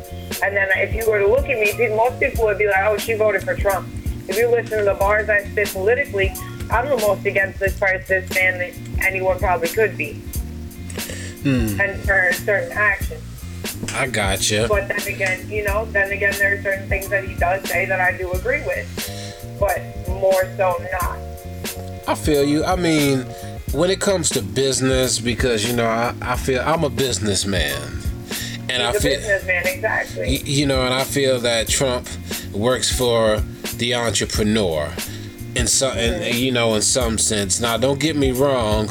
And 0.43 0.55
then 0.57 0.67
if 0.77 0.95
you 0.95 1.07
were 1.09 1.19
to 1.19 1.27
look 1.27 1.47
at 1.47 1.59
me, 1.59 1.87
most 1.89 2.19
people 2.19 2.45
would 2.45 2.57
be 2.57 2.65
like, 2.65 2.83
"Oh, 2.85 2.97
she 2.97 3.13
voted 3.13 3.43
for 3.43 3.53
Trump." 3.55 3.87
If 4.27 4.37
you 4.37 4.47
listen 4.49 4.79
to 4.79 4.83
the 4.85 4.95
bars 4.95 5.29
I 5.29 5.43
spit 5.43 5.67
politically, 5.69 6.33
I'm 6.71 6.87
the 6.89 6.97
most 6.97 7.23
against 7.25 7.59
this 7.59 7.77
person, 7.77 8.03
this 8.07 8.33
man 8.33 8.57
that 8.59 8.71
anyone 9.05 9.37
probably 9.37 9.67
could 9.67 9.95
be, 9.97 10.21
Hmm. 11.43 11.79
and 11.81 11.99
for 12.01 12.31
certain 12.33 12.71
actions. 12.71 13.23
I 13.93 14.07
got 14.07 14.49
you. 14.49 14.67
But 14.67 14.87
then 14.87 15.01
again, 15.01 15.49
you 15.49 15.63
know, 15.63 15.85
then 15.85 16.11
again, 16.11 16.33
there 16.37 16.57
are 16.57 16.61
certain 16.61 16.87
things 16.87 17.09
that 17.09 17.23
he 17.23 17.35
does 17.35 17.67
say 17.69 17.85
that 17.85 17.99
I 17.99 18.17
do 18.17 18.31
agree 18.31 18.63
with, 18.65 19.57
but 19.59 19.81
more 20.07 20.45
so 20.55 20.75
not. 20.91 21.17
I 22.07 22.15
feel 22.15 22.43
you. 22.43 22.63
I 22.63 22.75
mean, 22.75 23.25
when 23.71 23.89
it 23.89 23.99
comes 23.99 24.29
to 24.31 24.41
business, 24.41 25.19
because 25.19 25.67
you 25.67 25.75
know, 25.75 25.87
I, 25.87 26.13
I 26.21 26.35
feel 26.35 26.61
I'm 26.61 26.83
a 26.83 26.89
businessman, 26.89 28.01
and 28.69 28.83
I 28.83 28.91
He's 28.91 28.97
a 28.97 29.01
feel 29.01 29.17
businessman, 29.17 29.67
exactly. 29.67 30.37
you 30.43 30.65
know, 30.65 30.83
and 30.83 30.93
I 30.93 31.03
feel 31.03 31.39
that 31.39 31.67
Trump 31.67 32.07
works 32.53 32.95
for 32.95 33.41
the 33.77 33.95
entrepreneur, 33.95 34.91
in 35.55 35.67
some, 35.67 35.91
mm-hmm. 35.95 36.23
and 36.23 36.35
you 36.35 36.51
know, 36.51 36.75
in 36.75 36.81
some 36.81 37.17
sense. 37.17 37.59
Now, 37.59 37.77
don't 37.77 37.99
get 37.99 38.15
me 38.15 38.31
wrong. 38.31 38.89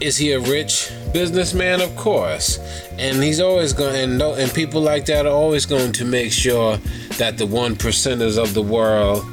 Is 0.00 0.16
he 0.16 0.32
a 0.32 0.40
rich 0.40 0.90
businessman? 1.12 1.80
Of 1.80 1.94
course, 1.96 2.58
and 2.98 3.22
he's 3.22 3.40
always 3.40 3.72
going, 3.72 3.96
and 3.96 4.18
no, 4.18 4.34
and 4.34 4.52
people 4.52 4.80
like 4.80 5.06
that 5.06 5.24
are 5.24 5.32
always 5.32 5.66
going 5.66 5.92
to 5.92 6.04
make 6.04 6.32
sure 6.32 6.76
that 7.18 7.38
the 7.38 7.46
one 7.46 7.76
percenters 7.76 8.36
of 8.36 8.54
the 8.54 8.62
world 8.62 9.24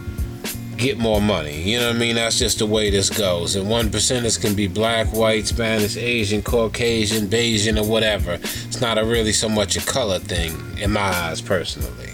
get 0.77 0.98
more 0.98 1.22
money. 1.22 1.62
You 1.62 1.80
know 1.80 1.88
what 1.88 1.96
I 1.96 2.00
mean? 2.00 2.15
That's 2.15 2.39
just 2.39 2.60
the 2.60 2.65
way 2.65 2.89
this 2.89 3.10
goes. 3.10 3.56
And 3.56 3.70
one 3.70 3.89
percenters 3.89 4.41
can 4.41 4.56
be 4.56 4.68
black, 4.68 5.08
white, 5.13 5.46
Spanish, 5.46 5.96
Asian, 5.96 6.41
Caucasian, 6.41 7.27
Bayesian, 7.27 7.80
or 7.80 7.88
whatever. 7.88 8.34
It's 8.34 8.82
not 8.82 8.98
a 8.98 9.06
really 9.06 9.32
so 9.32 9.48
much 9.48 9.77
a 9.77 9.82
color 9.82 10.20
thing 10.20 10.56
in 10.80 10.91
my 10.91 11.01
eyes 11.01 11.41
personally. 11.41 12.10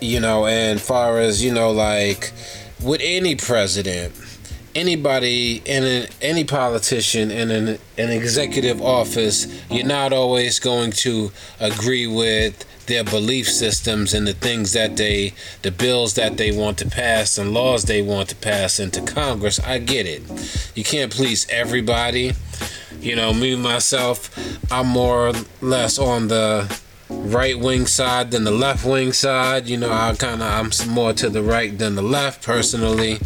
You 0.00 0.20
know, 0.20 0.46
and 0.46 0.80
far 0.80 1.18
as 1.18 1.44
you 1.44 1.52
know, 1.52 1.70
like 1.72 2.32
with 2.82 3.00
any 3.02 3.34
president, 3.34 4.14
anybody 4.76 5.62
in 5.64 5.82
an, 5.82 6.08
any 6.20 6.44
politician 6.44 7.30
in 7.30 7.50
an, 7.50 7.78
an 7.96 8.10
executive 8.10 8.80
office, 8.82 9.46
you're 9.70 9.86
not 9.86 10.12
always 10.12 10.58
going 10.58 10.92
to 10.92 11.32
agree 11.58 12.06
with 12.06 12.64
their 12.86 13.02
belief 13.02 13.48
systems 13.48 14.14
and 14.14 14.26
the 14.26 14.34
things 14.34 14.74
that 14.74 14.96
they, 14.96 15.32
the 15.62 15.70
bills 15.70 16.14
that 16.14 16.36
they 16.36 16.56
want 16.56 16.78
to 16.78 16.88
pass 16.88 17.38
and 17.38 17.52
laws 17.52 17.84
they 17.84 18.02
want 18.02 18.28
to 18.28 18.36
pass 18.36 18.78
into 18.78 19.00
Congress. 19.00 19.58
I 19.58 19.78
get 19.78 20.06
it. 20.06 20.22
You 20.76 20.84
can't 20.84 21.10
please 21.10 21.46
everybody. 21.50 22.32
You 23.00 23.16
know, 23.16 23.32
me 23.32 23.56
myself, 23.56 24.30
I'm 24.70 24.88
more 24.88 25.28
or 25.28 25.32
less 25.60 25.98
on 25.98 26.28
the 26.28 26.80
right 27.08 27.58
wing 27.58 27.86
side 27.86 28.30
than 28.30 28.44
the 28.44 28.50
left 28.50 28.84
wing 28.84 29.12
side. 29.12 29.68
You 29.68 29.78
know, 29.78 29.90
I 29.90 30.14
kind 30.14 30.42
of 30.42 30.48
I'm 30.48 30.92
more 30.92 31.12
to 31.14 31.28
the 31.30 31.42
right 31.42 31.76
than 31.76 31.94
the 31.94 32.02
left 32.02 32.44
personally. 32.44 33.18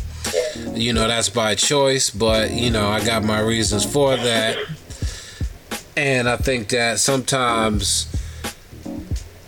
You 0.74 0.92
know, 0.92 1.06
that's 1.08 1.28
by 1.28 1.54
choice, 1.54 2.10
but 2.10 2.52
you 2.52 2.70
know, 2.70 2.88
I 2.88 3.04
got 3.04 3.24
my 3.24 3.40
reasons 3.40 3.84
for 3.84 4.16
that. 4.16 4.58
And 5.96 6.28
I 6.28 6.36
think 6.36 6.68
that 6.68 6.98
sometimes 6.98 8.06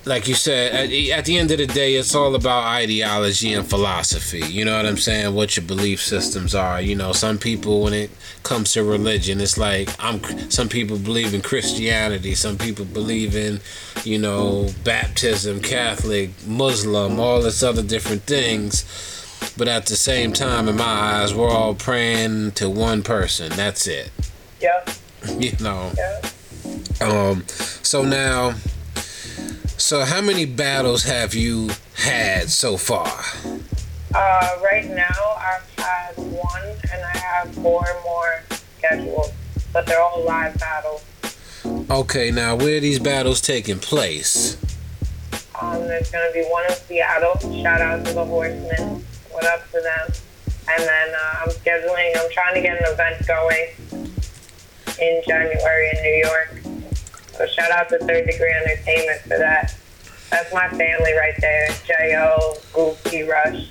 like 0.04 0.26
you 0.26 0.34
said, 0.34 0.90
at, 1.12 1.24
the 1.24 1.38
end 1.38 1.50
of 1.52 1.58
the 1.58 1.66
day, 1.66 1.94
it's 1.94 2.14
all 2.14 2.34
about 2.34 2.64
ideology 2.64 3.52
and 3.52 3.68
philosophy. 3.68 4.40
You 4.40 4.64
know 4.64 4.76
what 4.76 4.86
I'm 4.86 4.96
saying? 4.96 5.34
What 5.34 5.56
your 5.56 5.64
belief 5.64 6.00
systems 6.02 6.54
are. 6.54 6.80
You 6.80 6.96
know, 6.96 7.12
some 7.12 7.38
people, 7.38 7.82
when 7.82 7.92
it 7.92 8.10
comes 8.42 8.72
to 8.72 8.82
religion, 8.82 9.40
it's 9.40 9.56
like 9.56 9.88
I'm. 10.00 10.22
Some 10.50 10.68
people 10.68 10.98
believe 10.98 11.34
in 11.34 11.42
Christianity. 11.42 12.34
Some 12.34 12.58
people 12.58 12.84
believe 12.84 13.36
in, 13.36 13.60
you 14.04 14.18
know, 14.18 14.70
baptism, 14.82 15.60
Catholic, 15.60 16.30
Muslim, 16.46 17.20
all 17.20 17.40
this 17.40 17.62
other 17.62 17.82
different 17.82 18.22
things. 18.22 18.84
But 19.56 19.68
at 19.68 19.86
the 19.86 19.96
same 19.96 20.32
time, 20.32 20.68
in 20.68 20.76
my 20.76 20.84
eyes, 20.84 21.34
we're 21.34 21.50
all 21.50 21.74
praying 21.74 22.52
to 22.52 22.70
one 22.70 23.02
person. 23.02 23.50
That's 23.52 23.86
it. 23.86 24.10
Yeah, 24.60 24.84
You 25.38 25.52
know. 25.60 25.92
yeah. 25.96 26.20
Um. 27.00 27.44
So 27.48 28.02
now. 28.04 28.54
So 29.76 30.04
how 30.04 30.20
many 30.20 30.44
battles 30.46 31.02
have 31.04 31.34
you 31.34 31.70
had 31.96 32.50
so 32.50 32.76
far? 32.76 33.08
Uh, 34.14 34.58
right 34.62 34.88
now, 34.88 35.36
I've 35.36 35.68
had 35.76 36.16
one, 36.16 36.62
and 36.92 37.02
I 37.02 37.18
have 37.18 37.52
four 37.56 37.84
more 38.04 38.42
scheduled, 38.78 39.32
but 39.72 39.86
they're 39.86 40.00
all 40.00 40.24
live 40.24 40.56
battles. 40.58 41.02
Okay, 41.90 42.30
now 42.30 42.54
where 42.54 42.76
are 42.76 42.80
these 42.80 43.00
battles 43.00 43.40
taking 43.40 43.78
place? 43.80 44.56
Um, 45.60 45.80
there's 45.88 46.10
gonna 46.10 46.30
be 46.32 46.42
one 46.44 46.64
in 46.66 46.74
Seattle. 46.76 47.38
Shout 47.62 47.80
out 47.80 48.04
to 48.06 48.12
the 48.12 48.24
Horsemen. 48.24 49.04
What 49.32 49.44
up 49.46 49.64
to 49.72 49.80
them? 49.80 50.12
And 50.68 50.82
then 50.82 51.08
uh, 51.14 51.34
I'm 51.42 51.48
scheduling. 51.50 52.12
I'm 52.16 52.30
trying 52.30 52.54
to 52.54 52.60
get 52.60 52.78
an 52.78 52.84
event 52.92 53.26
going 53.26 53.66
in 55.00 55.22
January 55.26 55.90
in 55.96 56.02
New 56.02 56.24
York. 56.26 56.60
So 57.36 57.46
shout 57.46 57.70
out 57.72 57.88
to 57.88 57.98
Third 57.98 58.26
Degree 58.26 58.52
Entertainment 58.64 59.20
for 59.22 59.38
that. 59.38 59.74
That's 60.30 60.52
my 60.54 60.68
family 60.68 61.12
right 61.14 61.34
there. 61.40 61.68
Jo, 61.86 62.54
Goofy, 62.72 63.22
Rush. 63.22 63.70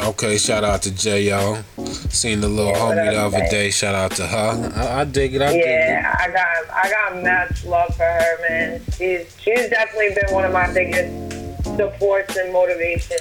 Okay, 0.00 0.38
shout 0.38 0.64
out 0.64 0.82
to 0.82 0.90
J.O. 0.94 1.62
Seen 2.08 2.40
the 2.40 2.48
little 2.48 2.72
Yeah, 2.72 2.78
homie 2.78 3.10
the 3.12 3.16
other 3.20 3.38
babe? 3.40 3.50
day. 3.50 3.70
Shout 3.70 3.94
out 3.94 4.10
to 4.12 4.26
her. 4.26 4.72
I, 4.76 5.00
I 5.00 5.04
dig 5.04 5.34
it. 5.34 5.42
I 5.42 5.52
dig 5.52 5.60
it. 5.60 5.66
Yeah, 5.66 6.16
I 6.18 6.28
got 6.28 6.46
I 6.74 6.90
got 6.90 7.22
much 7.22 7.64
love 7.66 7.94
for 7.96 8.04
her, 8.04 8.48
man. 8.48 8.80
She's 8.96 9.36
she's 9.40 9.68
definitely 9.68 10.14
been 10.14 10.32
one 10.34 10.44
of 10.44 10.52
my 10.52 10.72
biggest 10.72 11.12
supports 11.76 12.36
and 12.36 12.52
motivations. 12.52 13.20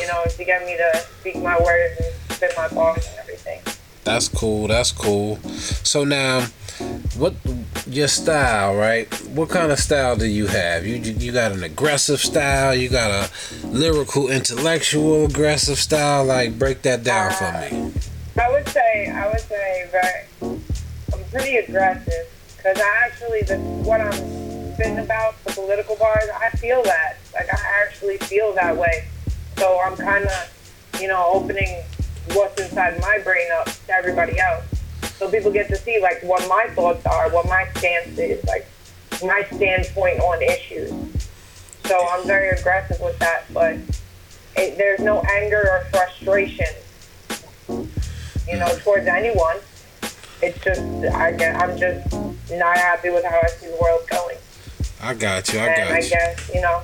You 0.00 0.06
know, 0.08 0.24
to 0.28 0.44
get 0.44 0.64
me 0.66 0.76
to 0.76 0.98
speak 1.20 1.36
my 1.36 1.58
words 1.58 2.00
and 2.00 2.32
spit 2.32 2.52
my 2.56 2.68
bars 2.68 3.06
and 3.06 3.18
everything. 3.18 3.60
That's 4.04 4.28
cool. 4.28 4.68
That's 4.68 4.92
cool. 4.92 5.36
So 5.82 6.04
now, 6.04 6.46
what 7.16 7.34
your 7.86 8.08
style, 8.08 8.74
right? 8.76 9.12
What 9.30 9.48
kind 9.48 9.72
of 9.72 9.78
style 9.78 10.16
do 10.16 10.26
you 10.26 10.46
have? 10.46 10.86
You 10.86 10.96
you 10.96 11.32
got 11.32 11.52
an 11.52 11.62
aggressive 11.62 12.20
style. 12.20 12.74
You 12.74 12.88
got 12.88 13.10
a 13.10 13.66
lyrical, 13.66 14.28
intellectual, 14.28 15.26
aggressive 15.26 15.78
style. 15.78 16.24
Like 16.24 16.58
break 16.58 16.82
that 16.82 17.04
down 17.04 17.32
for 17.32 17.52
me. 17.52 17.92
Uh, 18.36 18.42
I 18.42 18.50
would 18.50 18.68
say 18.68 19.10
I 19.10 19.28
would 19.28 19.40
say 19.40 19.88
very 19.90 20.58
I'm 21.12 21.24
pretty 21.30 21.56
aggressive 21.56 22.26
because 22.56 22.78
I 22.78 23.06
actually 23.06 23.42
the 23.42 23.58
what 23.58 24.00
I'm 24.00 24.74
spitting 24.74 24.98
about 24.98 25.42
the 25.44 25.52
political 25.52 25.96
bars 25.96 26.24
I 26.34 26.50
feel 26.56 26.82
that 26.82 27.18
like 27.32 27.52
I 27.52 27.58
actually 27.86 28.18
feel 28.18 28.52
that 28.54 28.76
way. 28.76 29.06
So 29.56 29.80
I'm 29.84 29.96
kind 29.96 30.24
of 30.24 30.98
you 31.00 31.08
know 31.08 31.30
opening 31.32 31.82
what's 32.32 32.60
inside 32.60 33.00
my 33.00 33.18
brain 33.22 33.46
up 33.58 33.66
to 33.66 33.92
everybody 33.92 34.38
else. 34.38 34.64
So 35.18 35.30
people 35.30 35.52
get 35.52 35.68
to 35.68 35.76
see 35.76 36.00
like 36.00 36.22
what 36.22 36.46
my 36.48 36.68
thoughts 36.74 37.04
are, 37.06 37.30
what 37.30 37.46
my 37.46 37.68
stance 37.76 38.18
is, 38.18 38.44
like 38.44 38.66
my 39.22 39.46
standpoint 39.52 40.20
on 40.20 40.42
issues. 40.42 40.92
So 41.84 42.06
I'm 42.10 42.26
very 42.26 42.48
aggressive 42.58 42.98
with 43.00 43.18
that, 43.18 43.44
but 43.52 43.76
it, 44.56 44.78
there's 44.78 45.00
no 45.00 45.20
anger 45.20 45.62
or 45.70 45.84
frustration 45.90 46.66
you 48.48 48.58
know, 48.58 48.68
towards 48.78 49.06
anyone. 49.06 49.56
It's 50.42 50.62
just 50.62 50.80
I 51.14 51.32
get, 51.32 51.56
I'm 51.56 51.76
just 51.78 52.12
not 52.50 52.76
happy 52.76 53.10
with 53.10 53.24
how 53.24 53.40
I 53.42 53.48
see 53.48 53.66
the 53.66 53.78
world 53.80 54.02
going. 54.10 54.36
I 55.00 55.14
got 55.14 55.52
you. 55.52 55.58
I 55.58 55.66
and 55.66 55.82
I 55.82 56.00
got 56.00 56.04
you. 56.04 56.10
guess, 56.10 56.50
you 56.54 56.60
know, 56.60 56.82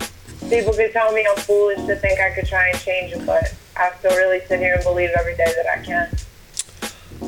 people 0.50 0.74
could 0.74 0.92
tell 0.92 1.12
me 1.12 1.26
I'm 1.28 1.36
foolish 1.36 1.78
to 1.86 1.96
think 1.96 2.20
I 2.20 2.30
could 2.30 2.46
try 2.46 2.68
and 2.68 2.78
change 2.80 3.12
it, 3.12 3.24
but 3.24 3.54
I 3.76 3.92
still 3.98 4.16
really 4.16 4.44
sit 4.46 4.58
here 4.58 4.74
and 4.74 4.82
believe 4.82 5.10
every 5.18 5.36
day 5.36 5.52
that 5.56 5.66
I 5.66 5.82
can. 5.82 6.10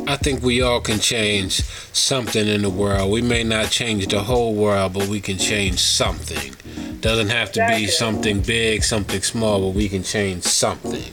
I 0.09 0.17
think 0.17 0.43
we 0.43 0.63
all 0.63 0.81
can 0.81 0.99
change 0.99 1.63
something 1.93 2.47
in 2.47 2.63
the 2.63 2.71
world. 2.71 3.13
We 3.13 3.23
may 3.23 3.45
not 3.45 3.71
change 3.71 4.07
the 4.09 4.21
whole 4.21 4.55
world, 4.55 4.95
but 4.95 5.07
we 5.07 5.21
can 5.21 5.39
change 5.39 5.79
something. 5.79 6.55
Doesn't 7.01 7.29
have 7.29 7.53
to 7.53 7.67
be 7.69 7.87
something 7.87 8.41
big, 8.41 8.83
something 8.83 9.23
small, 9.23 9.61
but 9.61 9.77
we 9.77 9.89
can 9.89 10.03
change 10.03 10.43
something. 10.43 11.05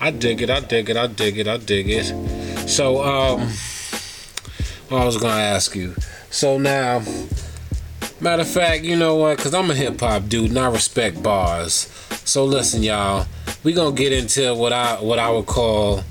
I 0.00 0.10
dig 0.10 0.42
it. 0.42 0.50
I 0.50 0.60
dig 0.60 0.90
it. 0.90 0.96
I 0.96 1.06
dig 1.06 1.38
it. 1.38 1.48
I 1.48 1.56
dig 1.56 1.88
it. 1.88 2.68
So, 2.68 3.02
um, 3.02 3.50
I 4.90 5.04
was 5.04 5.16
gonna 5.16 5.40
ask 5.40 5.74
you. 5.74 5.94
So 6.30 6.58
now, 6.58 7.02
matter 8.24 8.42
of 8.42 8.48
fact, 8.48 8.84
you 8.84 8.96
know 8.96 9.16
what? 9.16 9.38
Cause 9.38 9.54
I'm 9.54 9.70
a 9.70 9.74
hip 9.74 10.00
hop 10.00 10.28
dude, 10.28 10.50
and 10.50 10.58
I 10.58 10.68
respect 10.70 11.22
bars. 11.22 11.72
So 12.24 12.44
listen, 12.44 12.82
y'all. 12.82 13.26
We 13.62 13.72
gonna 13.72 13.94
get 13.94 14.12
into 14.12 14.54
what 14.54 14.72
I 14.72 14.94
what 15.00 15.18
I 15.18 15.30
would 15.30 15.46
call 15.46 16.02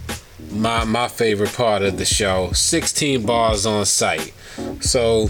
my 0.52 0.84
my 0.86 1.08
favorite 1.08 1.54
part 1.54 1.82
of 1.82 1.98
the 1.98 2.06
show 2.06 2.52
16 2.52 3.26
bars 3.26 3.66
on 3.66 3.86
site 3.86 4.34
so 4.82 5.28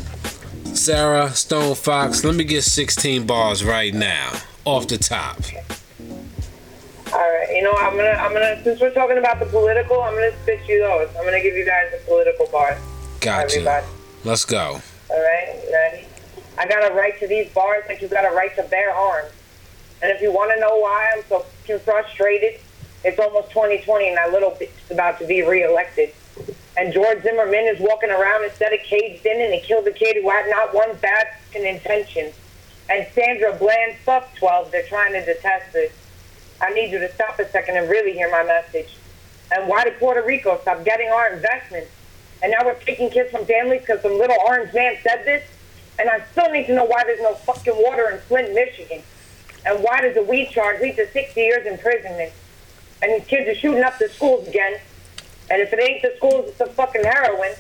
sarah 0.74 1.30
stone 1.30 1.76
fox 1.76 2.26
let 2.26 2.36
me 2.36 2.44
get 2.44 2.62
16 2.64 3.26
bars 3.26 3.64
right 3.64 3.94
now 3.94 4.32
off 4.66 4.88
the 4.88 4.98
top 4.98 5.38
All 7.14 7.20
right, 7.20 7.48
you 7.56 7.62
know, 7.62 7.74
I'm 7.74 7.96
gonna, 7.96 8.10
I'm 8.10 8.34
gonna, 8.34 8.64
since 8.64 8.82
we're 8.82 8.94
talking 8.94 9.18
about 9.20 9.40
the 9.40 9.46
political, 9.46 10.02
I'm 10.02 10.16
gonna 10.16 10.32
spit 10.42 10.62
you 10.68 10.80
those. 10.80 11.10
I'm 11.16 11.24
gonna 11.26 11.42
give 11.44 11.56
you 11.56 11.64
guys 11.66 11.92
the 11.92 12.00
political 12.06 12.48
bars. 12.48 12.80
gotcha 13.22 13.58
Everybody. 13.58 13.86
let's 14.26 14.46
go 14.46 14.82
All 15.10 15.22
right, 15.22 15.62
ready? 15.72 16.08
I 16.64 16.66
got 16.66 16.90
a 16.90 16.94
right 16.94 17.20
to 17.20 17.28
these 17.28 17.52
bars 17.52 17.84
like 17.90 18.02
you 18.02 18.08
got 18.08 18.24
a 18.24 18.34
right 18.34 18.56
to 18.56 18.64
bear 18.64 18.96
arms. 18.96 19.34
And 20.02 20.10
if 20.12 20.22
you 20.22 20.32
want 20.32 20.54
to 20.54 20.60
know 20.62 20.78
why 20.78 21.12
I'm 21.14 21.24
so 21.28 21.46
frustrated, 21.80 22.62
it's 23.04 23.20
almost 23.20 23.50
2020 23.50 24.08
and 24.08 24.16
that 24.16 24.32
little 24.32 24.52
bitch 24.52 24.72
is 24.86 24.92
about 24.92 25.20
to 25.20 25.28
be 25.28 25.42
reelected. 25.42 26.14
And 26.78 26.94
George 26.94 27.22
Zimmerman 27.22 27.66
is 27.68 27.82
walking 27.82 28.12
around 28.12 28.46
instead 28.46 28.72
of 28.72 28.80
caged 28.80 29.26
in 29.26 29.42
and 29.42 29.54
he 29.54 29.60
killed 29.60 29.86
a 29.88 29.92
kid 29.92 30.16
who 30.16 30.30
had 30.30 30.50
not 30.50 30.74
one 30.74 30.96
bad 31.02 31.28
intention. 31.54 32.32
And 32.90 33.08
Sandra 33.14 33.54
Bland, 33.58 33.98
fuck 34.06 34.34
12, 34.38 34.72
they're 34.72 34.88
trying 34.88 35.12
to 35.12 35.26
detest 35.26 35.74
this. 35.74 35.92
I 36.62 36.74
need 36.74 36.92
you 36.92 37.00
to 37.00 37.14
stop 37.14 37.40
a 37.40 37.50
second 37.50 37.76
and 37.76 37.90
really 37.90 38.14
hear 38.14 38.32
my 38.32 38.44
message. 38.44 38.96
And 39.52 39.68
why 39.68 39.84
did 39.84 40.00
Puerto 40.00 40.24
Rico 40.26 40.58
stop 40.62 40.86
getting 40.86 41.10
our 41.10 41.34
investments? 41.34 41.92
And 42.42 42.54
now 42.54 42.66
we're 42.66 42.76
taking 42.76 43.10
kids 43.10 43.32
from 43.32 43.46
families 43.46 43.82
because 43.82 44.02
some 44.02 44.18
little 44.18 44.38
orange 44.48 44.74
man 44.74 44.96
said 45.04 45.26
this? 45.26 45.44
And 46.00 46.10
I 46.10 46.24
still 46.32 46.50
need 46.52 46.68
to 46.68 46.76
know 46.76 46.86
why 46.86 47.04
there's 47.04 47.22
no 47.22 47.36
fucking 47.36 47.74
water 47.76 48.10
in 48.10 48.20
Flint, 48.22 48.54
Michigan. 48.54 49.02
And 49.66 49.84
why 49.84 50.02
does 50.02 50.16
the 50.16 50.24
weed 50.24 50.50
charge 50.50 50.82
lead 50.82 50.96
to 50.98 51.10
60 51.12 51.40
years 51.40 51.66
imprisonment? 51.66 52.34
And 53.02 53.14
these 53.14 53.28
kids 53.28 53.50
are 53.50 53.56
shooting 53.56 53.84
up 53.84 53.98
the 54.00 54.10
schools 54.10 54.48
again. 54.48 54.80
And 55.52 55.62
if 55.62 55.72
it 55.72 55.80
ain't 55.80 56.02
the 56.02 56.14
schools, 56.18 56.50
it's 56.50 56.58
the 56.58 56.66
fucking 56.68 57.04
heroin. 57.04 57.54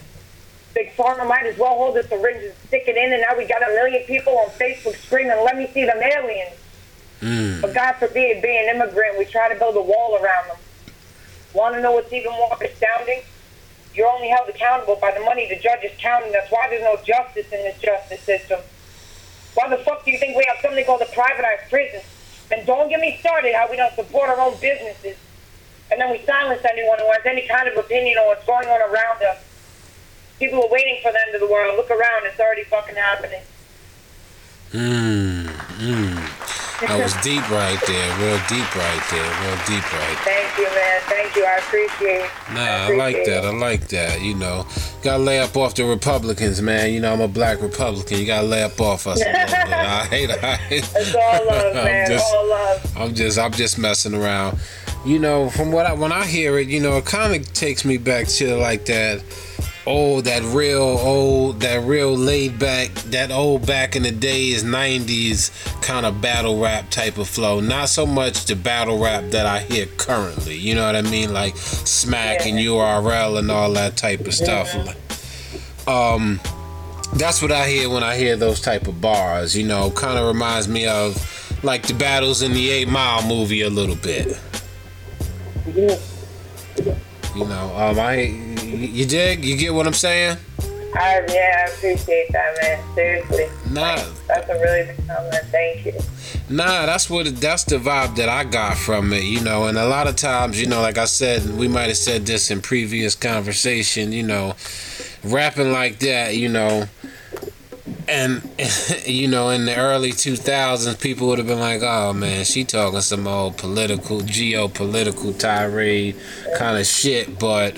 Big 0.73 0.95
Pharma 0.95 1.27
might 1.27 1.45
as 1.45 1.57
well 1.57 1.75
hold 1.75 1.95
the 1.95 2.03
syringe 2.03 2.43
and 2.43 2.53
stick 2.67 2.85
it 2.87 2.97
in, 2.97 3.13
and 3.13 3.21
now 3.21 3.37
we 3.37 3.45
got 3.45 3.61
a 3.61 3.73
million 3.73 4.03
people 4.05 4.35
on 4.39 4.49
Facebook 4.49 4.95
screaming, 4.95 5.37
let 5.45 5.57
me 5.57 5.69
see 5.71 5.85
them 5.85 6.01
aliens. 6.01 6.57
Hmm. 7.19 7.61
But 7.61 7.75
God 7.75 7.93
forbid, 7.93 8.41
being 8.41 8.67
an 8.67 8.75
immigrant, 8.75 9.19
we 9.19 9.25
try 9.25 9.53
to 9.53 9.59
build 9.59 9.75
a 9.75 9.81
wall 9.81 10.15
around 10.15 10.47
them. 10.47 10.57
Want 11.53 11.75
to 11.75 11.81
know 11.81 11.91
what's 11.91 12.11
even 12.11 12.31
more 12.31 12.57
astounding? 12.61 13.21
You're 13.95 14.09
only 14.09 14.29
held 14.29 14.49
accountable 14.49 14.95
by 14.95 15.11
the 15.11 15.19
money 15.21 15.47
the 15.47 15.59
judge 15.59 15.83
is 15.83 15.91
counting. 15.99 16.31
that's 16.31 16.51
why 16.51 16.67
there's 16.69 16.83
no 16.83 16.97
justice 17.03 17.45
in 17.51 17.61
this 17.63 17.79
justice 17.79 18.21
system. 18.21 18.59
Why 19.53 19.69
the 19.69 19.77
fuck 19.77 20.03
do 20.03 20.11
you 20.11 20.17
think 20.17 20.35
we 20.35 20.45
have 20.45 20.57
something 20.61 20.83
called 20.83 21.01
a 21.01 21.05
privatized 21.05 21.69
prison? 21.69 22.01
And 22.51 22.65
don't 22.65 22.89
get 22.89 22.99
me 22.99 23.17
started 23.19 23.53
how 23.53 23.69
we 23.69 23.77
don't 23.77 23.93
support 23.93 24.29
our 24.29 24.39
own 24.39 24.53
businesses. 24.59 25.17
And 25.91 26.01
then 26.01 26.11
we 26.11 26.25
silence 26.25 26.61
anyone 26.69 26.97
who 26.97 27.11
has 27.11 27.25
any 27.25 27.47
kind 27.47 27.67
of 27.67 27.77
opinion 27.77 28.17
on 28.17 28.27
what's 28.27 28.45
going 28.45 28.67
on 28.67 28.81
around 28.81 29.21
us. 29.23 29.37
People 30.39 30.63
are 30.63 30.69
waiting 30.69 30.99
for 31.03 31.11
the 31.11 31.19
end 31.27 31.35
of 31.35 31.41
the 31.41 31.47
world. 31.47 31.77
Look 31.77 31.91
around, 31.91 32.25
it's 32.25 32.39
already 32.39 32.63
fucking 32.63 32.95
happening. 32.95 33.41
Mmm, 34.71 35.45
mmm. 35.45 36.52
That 36.81 37.01
was 37.01 37.13
deep 37.23 37.47
right 37.49 37.79
there, 37.87 38.17
real 38.19 38.39
deep 38.49 38.75
right 38.75 39.03
there, 39.11 39.29
real 39.41 39.57
deep 39.65 39.85
right 39.93 40.17
Thank 40.23 40.57
you, 40.57 40.65
man. 40.65 41.01
Thank 41.05 41.35
you. 41.35 41.45
I 41.45 41.57
appreciate 41.57 42.29
Nah, 42.53 42.93
I 42.93 42.95
like 42.95 43.25
that. 43.25 43.45
I 43.45 43.51
like 43.51 43.87
that. 43.89 44.21
You 44.21 44.35
know, 44.35 44.65
gotta 45.01 45.21
lay 45.21 45.39
up 45.39 45.55
off 45.55 45.75
the 45.75 45.85
Republicans, 45.85 46.61
man. 46.61 46.93
You 46.93 46.99
know, 46.99 47.13
I'm 47.13 47.21
a 47.21 47.27
black 47.27 47.61
Republican. 47.61 48.19
You 48.19 48.25
gotta 48.25 48.47
lay 48.47 48.63
up 48.63 48.79
off 48.81 49.07
us 49.07 49.21
a 49.21 49.25
little. 49.25 49.73
I 49.73 50.05
hate 50.09 50.29
it. 50.29 50.39
It's 50.71 51.15
all 51.15 51.47
love, 51.47 51.75
man. 51.83 52.05
I'm 52.05 52.11
just, 52.11 52.33
all 52.33 52.49
love. 52.49 52.97
I'm 52.97 53.13
just, 53.13 53.39
I'm 53.39 53.51
just 53.51 53.77
messing 53.77 54.13
around. 54.13 54.59
You 55.05 55.19
know, 55.19 55.49
from 55.49 55.71
what 55.71 55.85
I 55.85 55.93
when 55.93 56.11
I 56.11 56.25
hear 56.25 56.57
it, 56.57 56.67
you 56.67 56.79
know, 56.79 56.97
it 56.97 57.05
kind 57.05 57.35
of 57.35 57.53
takes 57.53 57.83
me 57.85 57.97
back 57.97 58.27
to 58.27 58.55
like 58.55 58.85
that 58.85 59.21
old, 59.85 60.25
that 60.25 60.43
real 60.43 60.81
old, 60.81 61.59
that 61.61 61.83
real 61.83 62.15
laid 62.15 62.57
back, 62.59 62.93
that 63.11 63.31
old 63.31 63.65
back 63.65 63.95
in 63.95 64.03
the 64.03 64.11
days, 64.11 64.63
'90s 64.63 65.51
kind 65.81 66.05
of 66.05 66.21
battle 66.21 66.59
rap 66.59 66.89
type 66.89 67.17
of 67.17 67.27
flow. 67.27 67.59
Not 67.59 67.89
so 67.89 68.05
much 68.05 68.45
the 68.45 68.55
battle 68.55 68.99
rap 68.99 69.31
that 69.31 69.45
I 69.45 69.59
hear 69.59 69.85
currently. 69.97 70.55
You 70.55 70.75
know 70.75 70.85
what 70.85 70.95
I 70.95 71.01
mean, 71.01 71.33
like 71.33 71.55
Smack 71.57 72.45
and 72.45 72.57
URL 72.57 73.39
and 73.39 73.51
all 73.51 73.71
that 73.73 73.97
type 73.97 74.21
of 74.21 74.33
stuff. 74.33 74.73
Um, 75.87 76.39
that's 77.15 77.41
what 77.41 77.51
I 77.51 77.67
hear 77.67 77.89
when 77.89 78.03
I 78.03 78.15
hear 78.15 78.35
those 78.35 78.61
type 78.61 78.87
of 78.87 79.01
bars. 79.01 79.55
You 79.55 79.67
know, 79.67 79.91
kind 79.91 80.17
of 80.17 80.27
reminds 80.27 80.67
me 80.67 80.87
of 80.87 81.63
like 81.63 81.87
the 81.87 81.93
battles 81.93 82.41
in 82.41 82.53
the 82.53 82.69
Eight 82.69 82.87
Mile 82.87 83.25
movie 83.27 83.61
a 83.61 83.69
little 83.69 83.95
bit. 83.95 84.39
You 87.35 87.45
know, 87.45 87.75
um, 87.75 87.99
I 87.99 88.15
you 88.63 89.05
dig? 89.05 89.43
You 89.43 89.57
get 89.57 89.73
what 89.73 89.87
I'm 89.87 89.93
saying? 89.93 90.37
I, 90.95 91.25
yeah, 91.27 91.65
I 91.65 91.71
appreciate 91.71 92.31
that, 92.31 92.55
man. 92.61 92.93
Seriously. 92.93 93.47
Nah, 93.71 93.95
That's 94.27 94.47
a 94.47 94.53
really 94.53 94.85
big 94.85 95.07
compliment. 95.07 95.45
Thank 95.47 95.85
you. 95.87 95.93
nah, 96.49 96.85
that's 96.85 97.09
what 97.09 97.35
that's 97.41 97.63
the 97.63 97.77
vibe 97.77 98.15
that 98.17 98.29
I 98.29 98.43
got 98.43 98.77
from 98.77 99.11
it, 99.13 99.23
you 99.23 99.41
know. 99.41 99.65
And 99.65 99.77
a 99.79 99.87
lot 99.87 100.05
of 100.07 100.15
times, 100.15 100.61
you 100.61 100.67
know, 100.67 100.81
like 100.81 100.99
I 100.99 101.05
said, 101.05 101.57
we 101.57 101.67
might 101.67 101.87
have 101.87 101.97
said 101.97 102.27
this 102.27 102.51
in 102.51 102.61
previous 102.61 103.15
conversation, 103.15 104.11
you 104.11 104.21
know, 104.23 104.53
rapping 105.23 105.71
like 105.71 105.97
that, 105.99 106.35
you 106.37 106.49
know, 106.49 106.85
and 108.07 108.47
you 109.05 109.27
know, 109.27 109.49
in 109.49 109.65
the 109.65 109.75
early 109.75 110.11
2000s, 110.11 110.99
people 111.01 111.27
would 111.27 111.37
have 111.37 111.47
been 111.47 111.59
like, 111.59 111.81
"Oh 111.81 112.13
man, 112.13 112.45
she 112.45 112.63
talking 112.63 113.01
some 113.01 113.27
old 113.27 113.57
political, 113.57 114.21
geopolitical 114.21 115.37
tirade 115.37 116.15
kind 116.57 116.77
of 116.77 116.85
shit," 116.85 117.39
but 117.39 117.77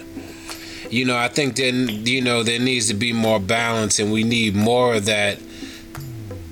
you 0.89 1.05
know, 1.05 1.17
I 1.17 1.27
think 1.27 1.55
then 1.55 2.05
you 2.05 2.21
know 2.21 2.43
there 2.43 2.59
needs 2.59 2.87
to 2.87 2.93
be 2.93 3.13
more 3.13 3.39
balance, 3.39 3.99
and 3.99 4.11
we 4.11 4.23
need 4.23 4.55
more 4.55 4.95
of 4.95 5.05
that 5.05 5.39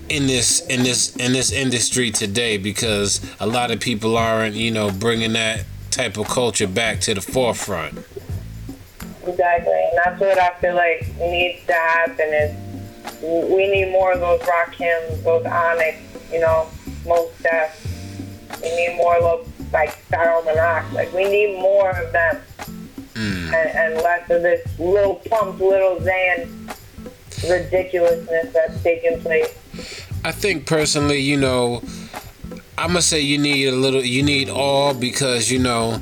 in 0.09 0.27
this 0.27 0.65
in 0.67 0.83
this 0.83 1.15
in 1.15 1.33
this 1.33 1.51
industry 1.51 2.11
today 2.11 2.57
because 2.57 3.21
a 3.39 3.47
lot 3.47 3.71
of 3.71 3.79
people 3.79 4.17
aren't 4.17 4.55
you 4.55 4.69
know 4.69 4.91
bringing 4.91 5.33
that 5.33 5.65
type 5.91 6.17
of 6.17 6.27
culture 6.27 6.67
back 6.67 6.99
to 7.01 7.13
the 7.13 7.21
forefront. 7.21 7.99
Exactly. 9.25 9.73
And 9.73 9.99
that's 10.03 10.19
what 10.19 10.37
I 10.37 10.53
feel 10.59 10.75
like 10.75 11.07
needs 11.17 11.65
to 11.67 11.73
happen 11.73 12.27
is 12.27 12.62
we 13.23 13.67
need 13.71 13.91
more 13.91 14.11
of 14.11 14.19
those 14.19 14.41
Rakims, 14.41 15.23
those 15.23 15.45
onyx, 15.45 15.97
you 16.31 16.41
know, 16.41 16.67
Mos 17.05 17.31
Def. 17.41 18.59
We 18.61 18.75
need 18.75 18.97
more 18.97 19.15
of 19.15 19.23
those, 19.23 19.71
like 19.71 19.91
Pharoahe 20.09 20.45
Monch. 20.45 20.93
Like 20.93 21.13
we 21.13 21.25
need 21.25 21.59
more 21.59 21.89
of 21.89 22.11
them. 22.11 22.41
Hmm. 23.15 23.53
And, 23.53 23.55
and 23.55 23.95
less 23.95 24.29
of 24.29 24.41
this 24.41 24.79
Lil 24.79 25.15
Pump, 25.15 25.59
Lil 25.59 25.99
Xan 25.99 26.49
ridiculousness 27.49 28.53
that's 28.53 28.81
taking 28.83 29.19
place. 29.21 29.53
I 30.23 30.31
think 30.31 30.65
personally, 30.65 31.19
you 31.19 31.37
know, 31.37 31.81
I'm 32.77 32.89
gonna 32.89 33.01
say 33.01 33.19
you 33.19 33.37
need 33.37 33.67
a 33.67 33.75
little, 33.75 34.03
you 34.03 34.23
need 34.23 34.49
all 34.49 34.93
because 34.93 35.51
you 35.51 35.59
know, 35.59 36.01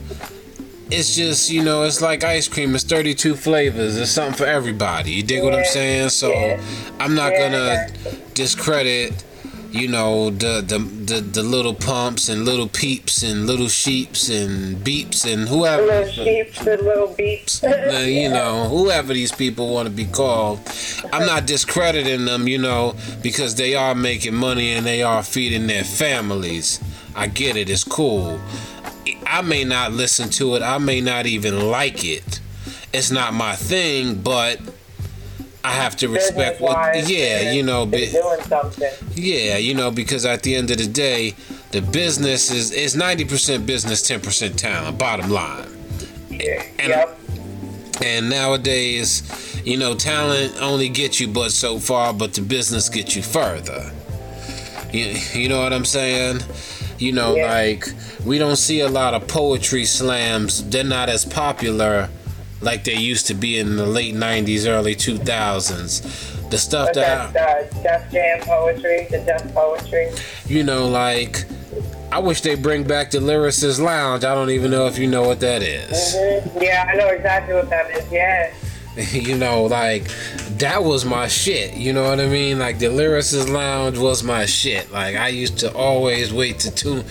it's 0.92 1.16
just 1.16 1.50
you 1.50 1.64
know, 1.64 1.84
it's 1.84 2.02
like 2.02 2.24
ice 2.24 2.48
cream. 2.48 2.76
It's 2.76 2.84
32 2.84 3.36
flavors. 3.36 3.98
It's 3.98 4.12
something 4.12 4.36
for 4.38 4.46
everybody. 4.46 5.12
You 5.12 5.24
dig 5.24 5.44
what 5.44 5.54
I'm 5.56 5.66
saying? 5.66 6.10
So 6.10 6.32
yeah. 6.32 6.62
I'm 7.00 7.16
not 7.16 7.32
Yeah, 7.34 7.88
gonna 7.88 8.24
discredit. 8.34 9.24
You 9.72 9.88
know 9.88 10.32
the, 10.32 10.60
the 10.68 10.80
the 10.80 11.22
the 11.22 11.44
Lil 11.44 11.74
Pumps 11.74 12.28
and 12.28 12.44
Lil 12.44 12.68
Peeps 12.68 13.24
and 13.24 13.48
little 13.48 13.70
sheeps 13.70 14.28
and 14.28 14.76
beeps 14.84 15.26
and 15.32 15.48
whoever. 15.48 15.84
Little 15.84 16.12
sheeps 16.12 16.60
and 16.68 16.82
little 16.82 17.08
beeps. 17.08 17.64
You 18.22 18.30
know, 18.30 18.68
whoever 18.68 19.14
these 19.14 19.32
people 19.32 19.74
want 19.74 19.88
to 19.88 19.94
be 19.94 20.04
called. 20.06 20.60
I'm 21.14 21.26
not 21.26 21.46
discrediting 21.48 22.26
them, 22.26 22.50
you 22.50 22.58
know, 22.58 22.96
because 23.24 23.56
they 23.56 23.74
are 23.74 23.96
making 23.96 24.36
money 24.36 24.74
and 24.74 24.86
they 24.86 25.04
are 25.04 25.24
feeding 25.24 25.68
their 25.68 25.86
families. 25.86 26.82
I 27.16 27.28
get 27.28 27.56
it, 27.56 27.70
it's 27.70 27.86
cool. 27.86 28.42
I 29.26 29.42
may 29.42 29.64
not 29.64 29.92
listen 29.92 30.30
to 30.32 30.56
it, 30.56 30.62
I 30.62 30.78
may 30.78 31.02
not 31.02 31.26
even 31.26 31.70
like 31.70 32.04
it. 32.04 32.40
It's 32.94 33.12
not 33.12 33.34
my 33.34 33.56
thing, 33.56 34.22
but 34.22 34.60
I 35.64 35.72
have 35.72 35.96
to 35.98 36.08
respect 36.08 36.60
what, 36.60 37.08
yeah, 37.08 37.52
you 37.52 37.64
know, 37.64 37.86
be, 37.86 38.12
yeah, 39.16 39.58
you 39.58 39.74
know, 39.76 39.92
because 39.92 40.26
at 40.26 40.44
the 40.44 40.56
end 40.56 40.72
of 40.72 40.78
the 40.78 40.88
day, 40.88 41.36
the 41.72 41.82
business 41.82 42.52
is 42.52 42.72
is 42.72 42.96
90% 42.96 43.66
business, 43.66 44.10
10% 44.10 44.56
talent, 44.56 44.98
bottom 44.98 45.30
line. 45.30 45.70
And 46.32 46.90
yep. 46.90 47.20
and 48.04 48.30
nowadays, 48.30 49.24
you 49.64 49.78
know, 49.78 49.96
talent 49.96 50.60
only 50.60 50.90
gets 50.90 51.20
you 51.20 51.28
but 51.28 51.52
so 51.52 51.78
far, 51.78 52.14
but 52.14 52.34
the 52.34 52.42
business 52.42 52.90
gets 52.90 53.16
you 53.16 53.22
further. 53.22 53.92
You, 54.92 55.16
you 55.34 55.48
know 55.48 55.62
what 55.62 55.72
I'm 55.74 55.86
saying? 55.86 56.40
You 57.02 57.12
know, 57.14 57.36
Yeah. 57.36 57.52
like 57.52 57.88
we 58.24 58.38
don't 58.38 58.58
see 58.58 58.80
a 58.82 58.88
lot 58.88 59.16
of 59.16 59.28
poetry 59.28 59.86
slams. 59.86 60.64
They're 60.70 60.84
not 60.84 61.10
as 61.10 61.26
popular 61.26 62.10
like 62.62 62.84
they 62.84 62.94
used 62.94 63.26
to 63.26 63.34
be 63.34 63.58
in 63.58 63.76
the 63.76 63.88
late 63.88 64.14
90s, 64.14 64.68
early 64.68 64.96
2000s. 64.96 66.04
The 66.52 66.60
stuff 66.60 66.90
But 66.90 66.96
that 66.96 67.34
that's 67.34 67.76
uh, 67.76 67.82
Def 67.82 68.12
Jam 68.12 68.40
poetry, 68.42 69.08
the 69.10 69.18
Def 69.20 69.52
poetry. 69.54 70.12
You 70.46 70.64
know, 70.64 70.88
like 70.88 71.46
I 72.12 72.20
wish 72.20 72.42
they 72.42 72.54
bring 72.56 72.84
back 72.84 73.10
the 73.10 73.18
Lyricist 73.18 73.80
Lounge. 73.80 74.24
I 74.24 74.36
don't 74.36 74.52
even 74.52 74.70
know 74.70 74.86
if 74.86 75.00
you 75.00 75.08
know 75.08 75.24
what 75.24 75.40
that 75.40 75.64
is. 75.64 75.90
Mhm. 75.92 76.62
Yeah, 76.62 76.88
I 76.88 76.96
know 76.98 77.08
exactly 77.08 77.56
what 77.56 77.70
that 77.72 77.90
is. 77.90 78.06
Yeah. 78.12 78.54
you 79.12 79.38
know, 79.38 79.64
like 79.64 80.04
that 80.62 80.84
was 80.84 81.06
my 81.06 81.28
shit. 81.28 81.76
You 81.76 81.92
know 81.92 82.04
what 82.04 82.20
I 82.20 82.28
mean? 82.28 82.60
Like 82.60 82.80
the 82.80 82.86
Lyricist 82.86 83.52
Lounge 83.52 83.98
was 83.98 84.24
my 84.24 84.46
shit. 84.46 84.92
Like 84.92 85.16
I 85.16 85.28
used 85.28 85.58
to 85.60 85.74
always 85.74 86.32
wait 86.32 86.60
to 86.60 86.72
tune 86.72 87.04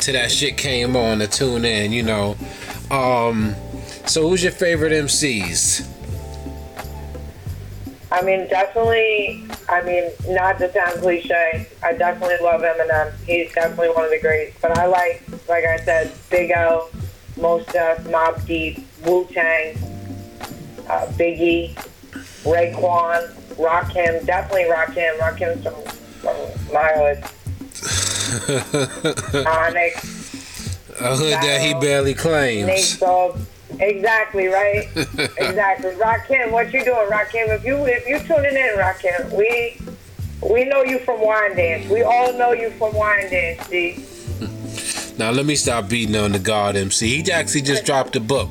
till 0.00 0.14
that 0.14 0.30
shit 0.30 0.56
came 0.56 0.94
on 0.94 1.18
to 1.18 1.26
tune 1.26 1.64
in. 1.64 1.92
You 1.92 2.02
know. 2.02 2.36
Um. 2.90 3.54
So 4.06 4.28
who's 4.28 4.42
your 4.42 4.52
favorite 4.52 4.92
MCs? 4.92 5.86
I 8.10 8.22
mean, 8.22 8.48
definitely. 8.48 9.44
I 9.68 9.82
mean, 9.82 10.10
not 10.28 10.58
to 10.58 10.72
sound 10.72 11.00
cliche, 11.00 11.66
I 11.82 11.92
definitely 11.92 12.38
love 12.42 12.62
Eminem. 12.62 13.12
He's 13.26 13.52
definitely 13.52 13.90
one 13.90 14.04
of 14.04 14.10
the 14.10 14.18
greats. 14.18 14.56
But 14.62 14.78
I 14.78 14.86
like, 14.86 15.22
like 15.46 15.64
I 15.64 15.76
said, 15.76 16.12
Big 16.30 16.50
L, 16.50 16.88
Mos 17.36 17.66
Def, 17.66 18.02
Mobb 18.04 18.46
Deep, 18.46 18.86
Wu 19.04 19.26
Tang, 19.26 19.76
uh, 20.88 21.06
Biggie, 21.18 21.76
Raekwon, 22.44 23.32
Rakim. 23.56 24.24
Definitely 24.26 24.64
Rakim. 24.64 25.18
Rakim's 25.18 25.62
from, 25.62 25.74
from 26.20 26.36
my 26.72 26.92
hood. 26.94 27.24
Onyx. 29.46 30.18
A 31.00 31.16
hood 31.16 31.32
that 31.34 31.60
he 31.60 31.74
barely 31.74 32.14
claims. 32.14 33.00
Exactly 33.80 34.46
right. 34.48 34.88
exactly. 34.96 35.90
Rakim, 35.92 36.50
what 36.50 36.72
you 36.72 36.84
doing, 36.84 37.08
Rakim? 37.08 37.54
If 37.54 37.64
you 37.64 37.76
if 37.84 38.06
you 38.08 38.18
tuning 38.20 38.56
in, 38.56 38.76
Rakim, 38.76 39.30
we 39.36 39.78
we 40.48 40.64
know 40.64 40.82
you 40.82 40.98
from 41.00 41.20
Wyandanch. 41.20 41.88
We 41.88 42.02
all 42.02 42.32
know 42.32 42.52
you 42.52 42.70
from 42.70 42.92
Wyandanch, 42.92 43.68
G. 43.70 44.04
Now 45.18 45.32
let 45.32 45.46
me 45.46 45.56
stop 45.56 45.88
beating 45.88 46.14
on 46.14 46.30
the 46.30 46.38
God 46.38 46.76
MC. 46.76 47.20
He 47.20 47.32
actually 47.32 47.62
just 47.62 47.84
dropped 47.84 48.14
a 48.14 48.20
book, 48.20 48.50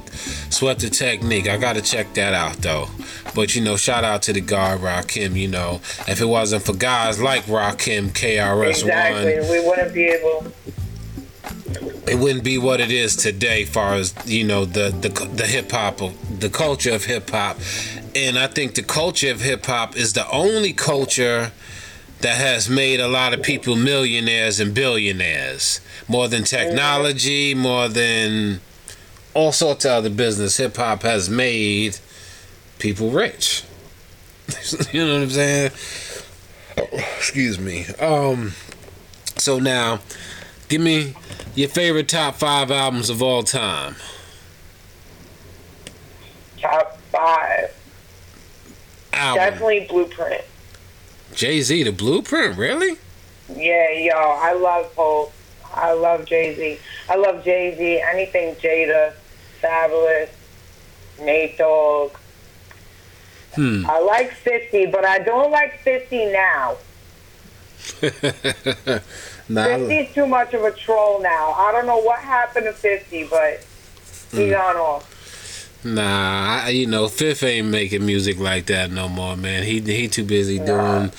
Sweat 0.50 0.80
the 0.80 0.89
Technique. 0.89 1.47
I 1.47 1.56
gotta 1.56 1.82
check 1.82 2.13
that 2.15 2.34
out 2.34 2.58
though. 2.58 2.89
But 3.38 3.54
you 3.54 3.62
know, 3.62 3.78
shout 3.78 4.04
out 4.04 4.23
to 4.23 4.34
the 4.34 4.41
God 4.41 4.80
Rakim. 4.80 5.36
You 5.36 5.47
know, 5.47 5.76
if 6.08 6.19
it 6.21 6.26
wasn't 6.26 6.63
for 6.63 6.73
guys 6.73 7.21
like 7.21 7.43
Rakim, 7.43 8.10
KRS 8.10 8.82
Exactly. 8.82 9.39
One, 9.41 9.50
We 9.52 9.63
wouldn't 9.63 9.93
be 9.93 10.06
able. 10.06 10.52
it 12.08 12.17
wouldn't 12.17 12.43
be 12.43 12.58
what 12.58 12.82
it 12.82 12.91
is 12.91 13.15
today. 13.15 13.63
Far 13.63 13.93
as 13.93 14.15
you 14.26 14.43
know, 14.43 14.65
the 14.65 14.89
the 14.89 15.10
the 15.36 15.45
hip 15.45 15.71
hop, 15.71 16.00
the 16.39 16.50
culture 16.50 16.95
of 16.95 17.06
hip 17.06 17.30
hop, 17.30 17.60
and 18.15 18.39
I 18.39 18.47
think 18.47 18.73
the 18.73 18.82
culture 18.82 19.30
of 19.30 19.41
hip 19.41 19.67
hop 19.67 19.95
is 19.95 20.13
the 20.13 20.28
only 20.32 20.73
culture 20.73 21.52
that 22.21 22.38
has 22.38 22.67
made 22.67 23.00
a 23.00 23.08
lot 23.08 23.36
of 23.36 23.43
people 23.43 23.76
millionaires 23.76 24.60
and 24.60 24.73
billionaires. 24.73 25.80
More 26.08 26.28
than 26.28 26.43
technology, 26.43 27.54
more 27.54 27.88
than 27.88 28.62
all 29.36 29.52
sorts 29.52 29.86
of 29.86 29.91
other 29.91 30.10
business. 30.10 30.58
Hip 30.58 30.76
hop 30.76 31.04
has 31.04 31.30
made 31.30 32.00
people 32.79 33.09
rich. 33.11 33.63
you 34.91 35.05
know 35.05 35.13
what 35.13 35.23
I'm 35.23 35.29
saying? 35.29 35.71
Excuse 37.17 37.59
me. 37.59 37.85
Um. 37.99 38.53
So 39.37 39.59
now, 39.59 39.99
give 40.67 40.81
me 40.81 41.15
your 41.55 41.69
favorite 41.69 42.07
top 42.07 42.35
five 42.35 42.71
albums 42.71 43.09
of 43.09 43.21
all 43.21 43.43
time. 43.43 43.95
Top 46.59 46.99
five. 47.11 47.73
Album. 49.13 49.43
Definitely 49.43 49.87
Blueprint. 49.89 50.43
Jay 51.33 51.61
Z, 51.61 51.83
the 51.83 51.91
Blueprint. 51.91 52.57
Really? 52.57 52.97
Yeah, 53.55 53.91
yo, 53.91 54.13
I 54.15 54.53
love 54.53 54.93
Hov. 54.95 55.31
I 55.73 55.93
love 55.93 56.25
Jay 56.25 56.55
Z. 56.55 56.79
I 57.09 57.15
love 57.15 57.43
Jay 57.43 57.75
Z. 57.77 58.01
Anything 58.01 58.55
Jada, 58.55 59.13
Fabolous, 59.61 60.29
Nate 61.21 61.57
Dogg. 61.57 62.11
Hmm. 63.55 63.86
I 63.89 63.99
like 63.99 64.31
50, 64.31 64.88
but 64.88 65.03
I 65.05 65.19
don't 65.19 65.49
like 65.51 65.79
50 65.79 66.25
now. 66.31 66.75
nah, 69.49 69.63
I- 69.63 69.79
50's 69.79 70.13
too 70.13 70.25
much 70.27 70.53
of 70.53 70.63
a 70.63 70.71
troll 70.71 71.21
now. 71.21 71.53
I 71.53 71.71
don't 71.71 71.86
know 71.86 71.97
what 71.99 72.19
happened 72.19 72.65
to 72.65 72.73
50, 72.73 73.23
but 73.25 73.63
Hmm. 74.31 74.38
he 74.38 74.49
gone 74.49 74.75
off. 74.75 75.13
Nah, 75.86 76.63
I, 76.65 76.69
you 76.69 76.86
know, 76.88 77.07
Fifth 77.07 77.43
ain't 77.43 77.67
making 77.67 78.05
music 78.05 78.39
like 78.39 78.65
that 78.65 78.91
no 78.91 79.07
more, 79.07 79.38
man. 79.38 79.63
He 79.63 79.79
he 79.79 80.07
too 80.10 80.25
busy 80.25 80.57
doing, 80.60 81.12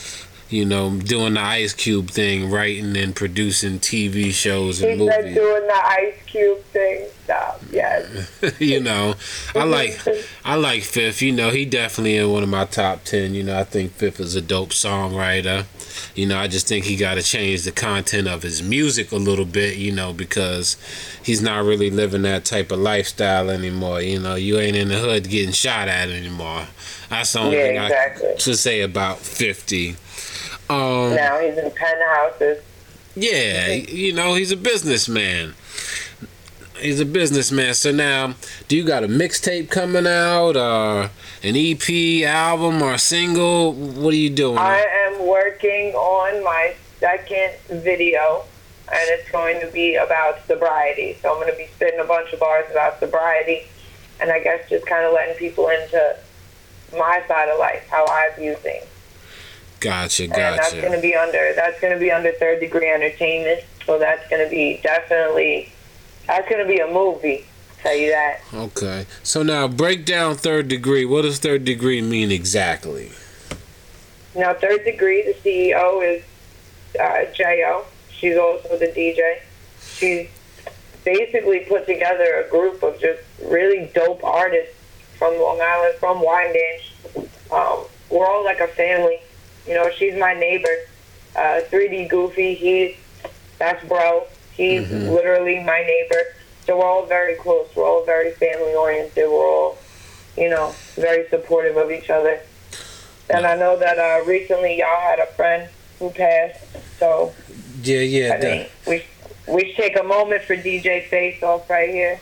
you 0.50 0.64
know, 0.64 0.98
doing 0.98 1.34
the 1.34 1.40
Ice 1.40 1.74
Cube 1.74 2.10
thing, 2.10 2.50
writing 2.50 2.96
and 2.96 3.14
producing 3.14 3.78
TV 3.78 4.30
shows 4.32 4.80
and 4.80 4.98
said 4.98 5.20
movies. 5.24 5.34
doing 5.36 5.66
the 5.66 5.74
Ice 5.86 6.14
Cube 6.26 6.62
thing. 6.64 7.06
Stop. 7.24 7.60
Yes. 7.70 8.30
you 8.58 8.80
know, 8.80 9.14
I 9.54 9.64
like 9.64 10.00
I 10.46 10.54
like 10.54 10.82
Fifth. 10.82 11.20
You 11.20 11.32
know, 11.32 11.50
he 11.50 11.66
definitely 11.66 12.16
in 12.16 12.30
one 12.32 12.42
of 12.42 12.48
my 12.48 12.64
top 12.64 13.04
ten. 13.04 13.34
You 13.34 13.42
know, 13.42 13.58
I 13.58 13.64
think 13.64 13.92
Fifth 13.92 14.20
is 14.20 14.34
a 14.34 14.40
dope 14.40 14.70
songwriter. 14.70 15.66
You 16.14 16.26
know, 16.26 16.38
I 16.38 16.48
just 16.48 16.66
think 16.66 16.86
he 16.86 16.96
got 16.96 17.14
to 17.16 17.22
change 17.22 17.64
the 17.64 17.72
content 17.72 18.28
of 18.28 18.42
his 18.42 18.62
music 18.62 19.12
a 19.12 19.16
little 19.16 19.44
bit. 19.44 19.76
You 19.76 19.92
know, 19.92 20.14
because 20.14 20.78
he's 21.22 21.42
not 21.42 21.64
really 21.64 21.90
living 21.90 22.22
that 22.22 22.46
type 22.46 22.72
of 22.72 22.78
lifestyle 22.78 23.50
anymore. 23.50 24.00
You 24.00 24.20
know, 24.20 24.34
you 24.36 24.58
ain't 24.58 24.76
in 24.76 24.88
the 24.88 24.98
hood 24.98 25.28
getting 25.28 25.52
shot 25.52 25.88
at 25.88 26.08
anymore. 26.08 26.68
That's 27.10 27.32
the 27.34 27.40
only 27.40 27.58
Yeah, 27.58 27.64
thing 27.66 27.82
exactly. 27.82 28.28
I 28.30 28.36
should 28.38 28.58
say 28.58 28.80
about 28.80 29.18
Fifty. 29.18 29.96
Um, 30.70 31.14
Now 31.14 31.38
he's 31.40 31.56
in 31.56 31.70
penthouses. 31.70 32.62
yeah, 33.14 33.68
you 33.72 34.12
know, 34.12 34.34
he's 34.34 34.52
a 34.52 34.56
businessman. 34.56 35.54
He's 36.78 37.00
a 37.00 37.04
businessman. 37.06 37.74
So 37.74 37.90
now, 37.90 38.34
do 38.68 38.76
you 38.76 38.84
got 38.84 39.02
a 39.02 39.08
mixtape 39.08 39.68
coming 39.70 40.06
out, 40.06 40.56
or 40.56 41.10
an 41.42 41.56
EP, 41.56 42.24
album, 42.24 42.82
or 42.82 42.96
single? 42.98 43.72
What 43.72 44.12
are 44.14 44.16
you 44.16 44.30
doing? 44.30 44.58
I 44.58 44.80
am 45.06 45.26
working 45.26 45.94
on 45.94 46.44
my 46.44 46.74
second 47.00 47.54
video, 47.68 48.44
and 48.92 49.00
it's 49.10 49.28
going 49.30 49.60
to 49.60 49.66
be 49.72 49.96
about 49.96 50.46
sobriety. 50.46 51.16
So 51.20 51.30
I'm 51.32 51.40
going 51.40 51.50
to 51.50 51.56
be 51.58 51.66
spitting 51.74 51.98
a 51.98 52.04
bunch 52.04 52.32
of 52.32 52.38
bars 52.38 52.66
about 52.70 53.00
sobriety, 53.00 53.62
and 54.20 54.30
I 54.30 54.38
guess 54.38 54.68
just 54.68 54.86
kind 54.86 55.04
of 55.04 55.12
letting 55.12 55.34
people 55.36 55.68
into 55.68 56.16
my 56.92 57.22
side 57.26 57.48
of 57.48 57.58
life, 57.58 57.86
how 57.90 58.06
I 58.06 58.30
view 58.38 58.54
things. 58.54 58.84
Gotcha, 59.80 60.24
And 60.24 60.32
that's 60.32 60.72
going 60.72 60.92
to 60.92 61.00
be 61.00 61.14
under 61.14 61.52
that's 61.54 61.80
going 61.80 61.92
to 61.92 62.00
be 62.00 62.10
under 62.10 62.32
Third 62.32 62.60
Degree 62.60 62.90
Entertainment. 62.90 63.64
So 63.86 63.98
that's 63.98 64.28
going 64.28 64.44
to 64.44 64.50
be 64.50 64.80
definitely 64.82 65.72
that's 66.26 66.48
going 66.48 66.62
to 66.62 66.68
be 66.68 66.80
a 66.80 66.86
movie. 66.86 67.44
Tell 67.82 67.94
you 67.94 68.10
that. 68.10 68.40
Okay. 68.52 69.06
So 69.22 69.44
now, 69.44 69.68
break 69.68 70.04
down 70.04 70.34
third 70.34 70.66
degree. 70.66 71.04
What 71.04 71.22
does 71.22 71.38
third 71.38 71.64
degree 71.64 72.02
mean 72.02 72.32
exactly? 72.32 73.12
Now, 74.34 74.54
Third 74.54 74.84
Degree, 74.84 75.22
the 75.22 75.34
CEO 75.34 76.16
is 76.16 76.24
uh, 77.00 77.24
Jo. 77.34 77.84
She's 78.10 78.36
also 78.36 78.78
the 78.78 78.86
DJ. 78.86 79.40
She's 79.80 80.28
basically 81.04 81.60
put 81.60 81.86
together 81.86 82.44
a 82.46 82.50
group 82.50 82.82
of 82.82 83.00
just 83.00 83.20
really 83.44 83.90
dope 83.94 84.22
artists 84.22 84.74
from 85.16 85.40
Long 85.40 85.60
Island, 85.60 85.94
from 85.98 86.18
Wyandanch. 86.18 87.22
Um, 87.52 87.86
we're 88.10 88.26
all 88.26 88.44
like 88.44 88.60
a 88.60 88.68
family. 88.68 89.20
You 89.68 89.74
know, 89.74 89.90
she's 89.90 90.18
my 90.18 90.34
neighbor. 90.34 90.74
Uh, 91.36 91.60
3D 91.70 92.08
Goofy, 92.08 92.54
he's 92.54 92.96
that's 93.58 93.84
bro. 93.86 94.24
He's 94.54 94.90
literally 94.90 95.62
my 95.62 95.80
neighbor. 95.82 96.22
So 96.64 96.78
we're 96.78 96.84
all 96.84 97.06
very 97.06 97.34
close. 97.36 97.68
We're 97.76 97.84
all 97.84 98.04
very 98.04 98.32
family 98.32 98.74
oriented. 98.74 99.28
We're 99.28 99.46
all, 99.46 99.78
you 100.36 100.48
know, 100.50 100.74
very 100.94 101.28
supportive 101.28 101.76
of 101.76 101.90
each 101.90 102.10
other. 102.10 102.40
And 103.30 103.46
I 103.46 103.56
know 103.56 103.78
that 103.78 103.98
uh, 103.98 104.24
recently 104.26 104.78
y'all 104.78 105.00
had 105.00 105.18
a 105.18 105.26
friend 105.26 105.68
who 105.98 106.10
passed. 106.10 106.60
So 106.98 107.34
Yeah, 107.82 108.00
yeah, 108.00 108.34
I 108.34 108.40
think 108.40 108.70
we 108.86 109.04
we 109.46 109.66
should 109.66 109.76
take 109.76 109.98
a 109.98 110.02
moment 110.02 110.42
for 110.42 110.56
DJ 110.56 111.06
Face 111.06 111.42
Off 111.42 111.68
right 111.70 111.88
here. 111.90 112.20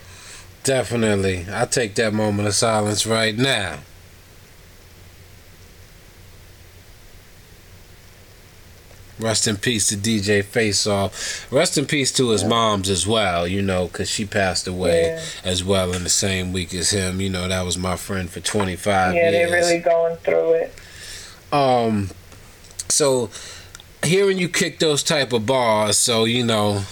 definitely. 0.65 1.47
I 1.51 1.65
take 1.67 1.95
that 1.97 2.13
moment 2.13 2.49
of 2.49 2.55
silence 2.55 3.07
right 3.07 3.37
now. 3.37 3.79
Rest 9.19 9.49
in 9.49 9.57
peace 9.57 9.89
to 9.89 9.97
DJ 9.97 10.45
Face 10.45 10.87
Off. 10.87 11.51
Rest 11.51 11.79
in 11.79 11.87
peace 11.87 12.13
to 12.13 12.31
his 12.31 12.45
moms 12.45 12.91
as 12.91 13.07
well, 13.07 13.47
you 13.47 13.63
know, 13.63 13.87
because 13.87 14.11
she 14.11 14.27
passed 14.27 14.67
away 14.67 15.07
Yeah. 15.07 15.23
as 15.51 15.65
well 15.65 15.93
in 15.95 16.03
the 16.03 16.11
same 16.11 16.53
week 16.53 16.75
as 16.75 16.91
him. 16.91 17.21
You 17.21 17.31
know, 17.31 17.49
that 17.49 17.65
was 17.65 17.79
my 17.79 17.97
friend 17.97 18.29
for 18.29 18.41
25 18.41 19.15
yeah, 19.15 19.31
years. 19.31 19.33
they're 19.33 19.51
really 19.61 19.79
going 19.79 20.17
through 20.17 20.53
it. 20.53 20.75
Um, 21.51 22.11
so 22.89 23.31
hearing 24.05 24.39
you 24.39 24.49
kick 24.51 24.81
those 24.81 25.03
type 25.03 25.33
of 25.33 25.47
bars, 25.47 25.97
so 25.97 26.25
you 26.25 26.45
know, 26.45 26.83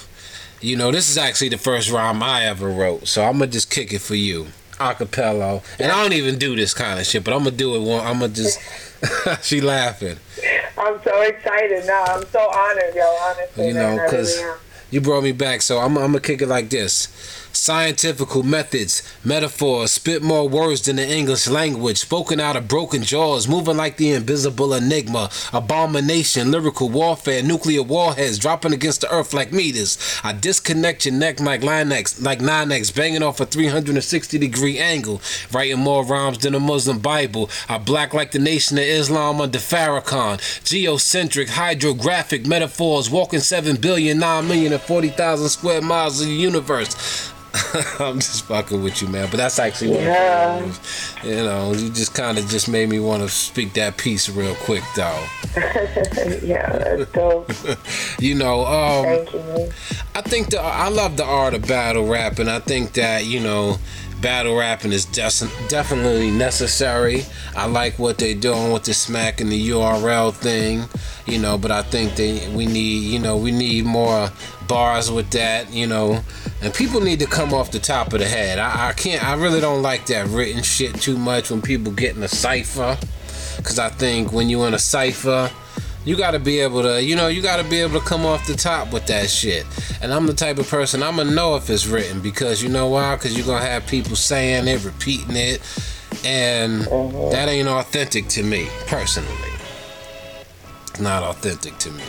you 0.63 0.77
know, 0.77 0.91
this 0.91 1.11
is 1.11 1.19
actually 1.19 1.51
the 1.51 1.59
first 1.59 1.91
rhyme 1.91 2.23
I 2.23 2.45
ever 2.47 2.69
wrote. 2.71 3.07
So 3.07 3.23
I'm 3.23 3.35
gonna 3.35 3.49
just 3.49 3.71
kick 3.71 3.93
it 3.93 4.01
for 4.01 4.15
you, 4.15 4.47
acapella. 4.79 5.63
And 5.79 5.93
I 5.93 6.03
don't 6.03 6.15
even 6.15 6.39
do 6.39 6.57
this 6.57 6.73
kind 6.73 6.99
of 6.99 7.05
shit, 7.05 7.23
but 7.23 7.35
I'm 7.35 7.41
gonna 7.45 7.51
do 7.51 7.75
it 7.77 7.81
one. 7.81 8.01
I'm 8.07 8.21
gonna 8.21 8.33
just. 8.33 8.59
she 9.43 9.61
laughing. 9.61 10.17
I'm 10.77 11.01
so 11.03 11.21
excited 11.23 11.87
now. 11.87 12.05
I'm 12.05 12.25
so 12.27 12.41
honored, 12.51 12.95
yo. 12.95 13.03
Honestly, 13.03 13.69
You 13.69 13.75
know, 13.75 14.01
because 14.05 14.37
really. 14.37 14.59
You 14.91 15.01
brought 15.01 15.23
me 15.23 15.33
back, 15.33 15.63
so 15.63 15.79
I'm, 15.79 15.97
I'm 15.99 16.13
gonna 16.13 16.21
kick 16.21 16.43
it 16.43 16.47
like 16.47 16.71
this. 16.71 17.09
Scientifical 17.57 18.43
methods, 18.43 19.03
metaphors, 19.25 19.93
spit 19.93 20.23
more 20.23 20.49
words 20.49 20.83
than 20.83 20.97
the 20.97 21.09
English 21.09 21.47
language, 21.47 21.99
spoken 21.99 22.40
out 22.40 22.57
of 22.57 22.67
broken 22.67 23.05
jaws, 23.05 23.47
moving 23.47 23.77
like 23.77 23.97
the 23.97 24.11
invisible 24.11 24.75
enigma, 24.75 25.31
abomination, 25.53 26.51
lyrical 26.51 26.88
warfare, 26.88 27.45
nuclear 27.45 27.83
warheads 27.83 28.40
dropping 28.40 28.73
against 28.73 29.03
the 29.03 29.14
earth 29.14 29.33
like 29.33 29.53
meters. 29.53 29.97
I 30.25 30.33
disconnect 30.33 31.07
your 31.07 31.14
neck 31.14 31.38
like 31.38 31.61
Linex, 31.61 32.21
like 32.21 32.40
9x, 32.40 32.95
banging 32.95 33.23
off 33.23 33.38
a 33.38 33.47
360 33.47 34.37
degree 34.37 34.79
angle, 34.81 35.23
writing 35.53 35.79
more 35.79 36.05
rhymes 36.05 36.38
than 36.38 36.57
a 36.57 36.61
Muslim 36.61 36.99
Bible. 36.99 37.49
I 37.69 37.79
black 37.79 38.12
like 38.12 38.33
the 38.33 38.40
nation 38.40 38.79
of 38.79 38.85
Islam 38.85 39.40
under 39.40 39.59
Farrakhan, 39.59 40.38
geocentric, 40.64 41.51
hydrographic 41.51 42.47
metaphors, 42.47 43.09
walking 43.09 43.40
7 43.40 43.77
billion, 43.77 44.19
9 44.19 44.49
million, 44.49 44.73
and 44.73 44.83
40,000 44.83 45.49
square 45.49 45.81
miles 45.81 46.21
of 46.21 46.27
the 46.27 46.35
universe. 46.35 47.31
I'm 48.01 48.19
just 48.19 48.45
fucking 48.47 48.83
with 48.83 49.01
you, 49.01 49.09
man. 49.09 49.29
But 49.31 49.37
that's 49.37 49.59
actually 49.59 49.90
what 49.90 50.01
Yeah. 50.01 50.73
You 51.23 51.37
know, 51.37 51.73
you 51.73 51.90
just 51.90 52.14
kind 52.14 52.37
of 52.38 52.49
just 52.49 52.69
made 52.69 52.88
me 52.88 52.99
want 52.99 53.23
to 53.23 53.29
speak 53.29 53.75
that 53.75 53.97
piece 53.97 54.29
real 54.29 54.55
quick, 54.57 54.83
though. 54.97 55.25
yeah, 56.43 56.71
that's 56.71 57.12
dope. 57.12 57.51
You 58.19 58.35
know, 58.35 58.64
um, 58.64 59.05
Thank 59.05 59.33
you. 59.33 59.73
I 60.14 60.21
think 60.23 60.51
the 60.51 60.61
I 60.61 60.88
love 60.88 61.17
the 61.17 61.25
art 61.25 61.55
of 61.55 61.67
battle 61.67 62.07
rap, 62.07 62.38
and 62.38 62.49
I 62.51 62.59
think 62.61 62.93
that 62.95 63.27
you 63.27 63.40
know, 63.40 63.79
battle 64.21 64.57
rapping 64.57 64.93
is 64.93 65.05
des- 65.05 65.47
definitely 65.69 66.31
necessary. 66.31 67.25
I 67.57 67.67
like 67.67 67.99
what 67.99 68.19
they're 68.19 68.35
doing 68.35 68.73
with 68.73 68.85
the 68.85 68.95
smack 68.95 69.40
and 69.40 69.51
the 69.53 69.69
URL 69.71 70.33
thing, 70.33 70.85
you 71.27 71.38
know. 71.38 71.59
But 71.59 71.71
I 71.71 71.83
think 71.83 72.14
they 72.17 72.49
we 72.55 72.67
need 72.67 73.12
you 73.12 73.19
know 73.19 73.37
we 73.37 73.51
need 73.51 73.85
more 73.85 74.31
bars 74.66 75.11
with 75.11 75.31
that, 75.31 75.72
you 75.72 75.87
know. 75.87 76.22
And 76.62 76.72
people 76.72 77.00
need 77.00 77.20
to 77.20 77.27
come 77.27 77.53
off 77.53 77.70
the 77.70 77.79
top 77.79 78.12
of 78.12 78.20
the 78.20 78.27
head. 78.27 78.59
I, 78.59 78.88
I 78.88 78.92
can't. 78.92 79.22
I 79.22 79.35
really 79.35 79.61
don't 79.61 79.83
like 79.83 80.07
that 80.07 80.27
written 80.29 80.62
shit 80.62 80.94
too 80.94 81.16
much 81.16 81.50
when 81.50 81.62
people 81.62 81.92
get 81.92 82.16
in 82.16 82.22
a 82.22 82.29
cipher, 82.29 82.96
because 83.57 83.79
I 83.79 83.88
think 83.88 84.33
when 84.33 84.48
you're 84.48 84.66
in 84.66 84.74
a 84.74 84.79
cipher 84.79 85.50
you 86.05 86.16
gotta 86.16 86.38
be 86.38 86.61
able 86.61 86.83
to, 86.83 87.03
you 87.03 87.16
know, 87.16 87.29
you 87.29 87.40
gotta 87.40 87.64
be 87.64 87.81
able 87.81 87.98
to 87.98 88.07
come 88.07 88.27
off 88.27 88.46
the 88.46 88.55
top 88.55 88.92
with 88.92 89.07
that 89.07 89.31
shit. 89.31 89.64
And 90.03 90.12
I'm 90.12 90.27
the 90.27 90.35
type 90.35 90.59
of 90.59 90.68
person 90.68 91.03
I'm 91.03 91.16
gonna 91.16 91.31
know 91.31 91.57
if 91.57 91.70
it's 91.70 91.87
written 91.87 92.20
because 92.20 92.62
you 92.62 92.68
know 92.68 92.88
why? 92.88 93.16
Because 93.16 93.37
you're 93.37 93.46
gonna 93.46 93.64
have 93.64 93.87
people 93.87 94.16
saying 94.16 94.68
it, 94.68 94.85
repeating 94.85 95.37
it, 95.37 95.61
and 96.24 96.87
uh-huh. 96.87 97.31
that 97.31 97.48
ain't 97.48 97.68
authentic 97.68 98.29
to 98.29 98.42
me 98.42 98.68
personally. 98.87 99.54
Not 101.00 101.22
authentic 101.22 101.76
to 101.78 101.90
me. 101.90 102.04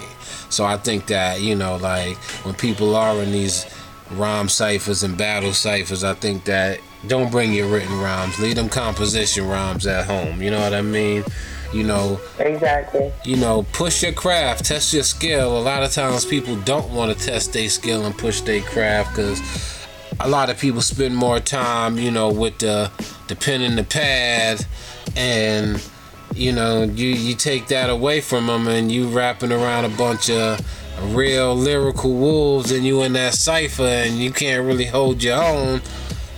So 0.49 0.63
I 0.65 0.77
think 0.77 1.07
that 1.07 1.41
you 1.41 1.55
know, 1.55 1.77
like 1.77 2.17
when 2.45 2.53
people 2.55 2.95
are 2.95 3.21
in 3.21 3.31
these 3.31 3.65
rhyme 4.11 4.47
ciphers 4.49 5.03
and 5.03 5.17
battle 5.17 5.53
ciphers, 5.53 6.03
I 6.03 6.13
think 6.13 6.45
that 6.45 6.79
don't 7.07 7.31
bring 7.31 7.53
your 7.53 7.67
written 7.67 7.99
rhymes. 7.99 8.39
Leave 8.39 8.55
them 8.55 8.69
composition 8.69 9.47
rhymes 9.47 9.85
at 9.87 10.05
home. 10.05 10.41
You 10.41 10.51
know 10.51 10.59
what 10.61 10.73
I 10.73 10.81
mean? 10.81 11.23
You 11.73 11.83
know, 11.83 12.19
Exactly. 12.39 13.11
you 13.25 13.35
know, 13.35 13.65
push 13.73 14.03
your 14.03 14.13
craft, 14.13 14.65
test 14.65 14.93
your 14.93 15.03
skill. 15.03 15.57
A 15.57 15.59
lot 15.61 15.83
of 15.83 15.91
times 15.91 16.23
people 16.23 16.55
don't 16.57 16.89
want 16.91 17.17
to 17.17 17.25
test 17.25 17.53
their 17.53 17.67
skill 17.69 18.05
and 18.05 18.17
push 18.17 18.41
their 18.41 18.61
craft 18.61 19.15
because 19.15 19.41
a 20.19 20.29
lot 20.29 20.49
of 20.49 20.57
people 20.57 20.81
spend 20.81 21.15
more 21.15 21.39
time, 21.39 21.97
you 21.97 22.11
know, 22.11 22.31
with 22.31 22.59
the 22.59 22.89
the 23.27 23.35
pen 23.35 23.61
and 23.61 23.77
the 23.77 23.83
pad, 23.83 24.65
and 25.17 25.81
you 26.35 26.51
know, 26.51 26.83
you 26.83 27.09
you 27.09 27.33
take 27.33 27.67
that 27.67 27.89
away 27.89 28.21
from 28.21 28.47
them, 28.47 28.67
and 28.67 28.91
you 28.91 29.07
wrapping 29.07 29.51
around 29.51 29.85
a 29.85 29.89
bunch 29.89 30.29
of 30.29 30.59
real 31.15 31.55
lyrical 31.55 32.13
wolves, 32.13 32.71
and 32.71 32.85
you 32.85 33.01
in 33.03 33.13
that 33.13 33.33
cipher, 33.33 33.83
and 33.83 34.17
you 34.17 34.31
can't 34.31 34.65
really 34.65 34.85
hold 34.85 35.23
your 35.23 35.41
own. 35.41 35.81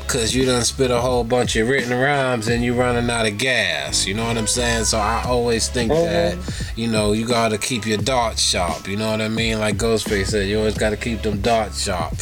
Cause 0.08 0.34
you 0.34 0.46
done 0.46 0.64
spit 0.64 0.90
a 0.90 1.02
whole 1.02 1.26
bunch 1.26 1.58
of 1.58 1.68
written 1.68 1.92
rhymes 1.92 2.48
and 2.48 2.64
you 2.64 2.74
running 2.74 3.10
out 3.10 3.26
of 3.26 3.38
gas. 3.38 4.08
You 4.08 4.14
know 4.14 4.26
what 4.26 4.38
I'm 4.38 4.48
saying? 4.48 4.86
So 4.86 4.98
I 4.98 5.24
always 5.26 5.68
think 5.68 5.92
uh-huh. 5.92 6.02
that, 6.02 6.72
you 6.78 6.88
know, 6.88 7.12
you 7.12 7.28
gotta 7.28 7.58
keep 7.58 7.86
your 7.86 7.98
darts 7.98 8.42
sharp. 8.42 8.88
You 8.88 8.96
know 8.96 9.12
what 9.12 9.20
I 9.20 9.28
mean? 9.28 9.60
Like 9.60 9.76
Ghostface 9.76 10.28
said, 10.28 10.48
you 10.48 10.60
always 10.60 10.78
gotta 10.78 10.96
keep 10.96 11.24
them 11.24 11.42
darts 11.42 11.84
sharp. 11.84 12.14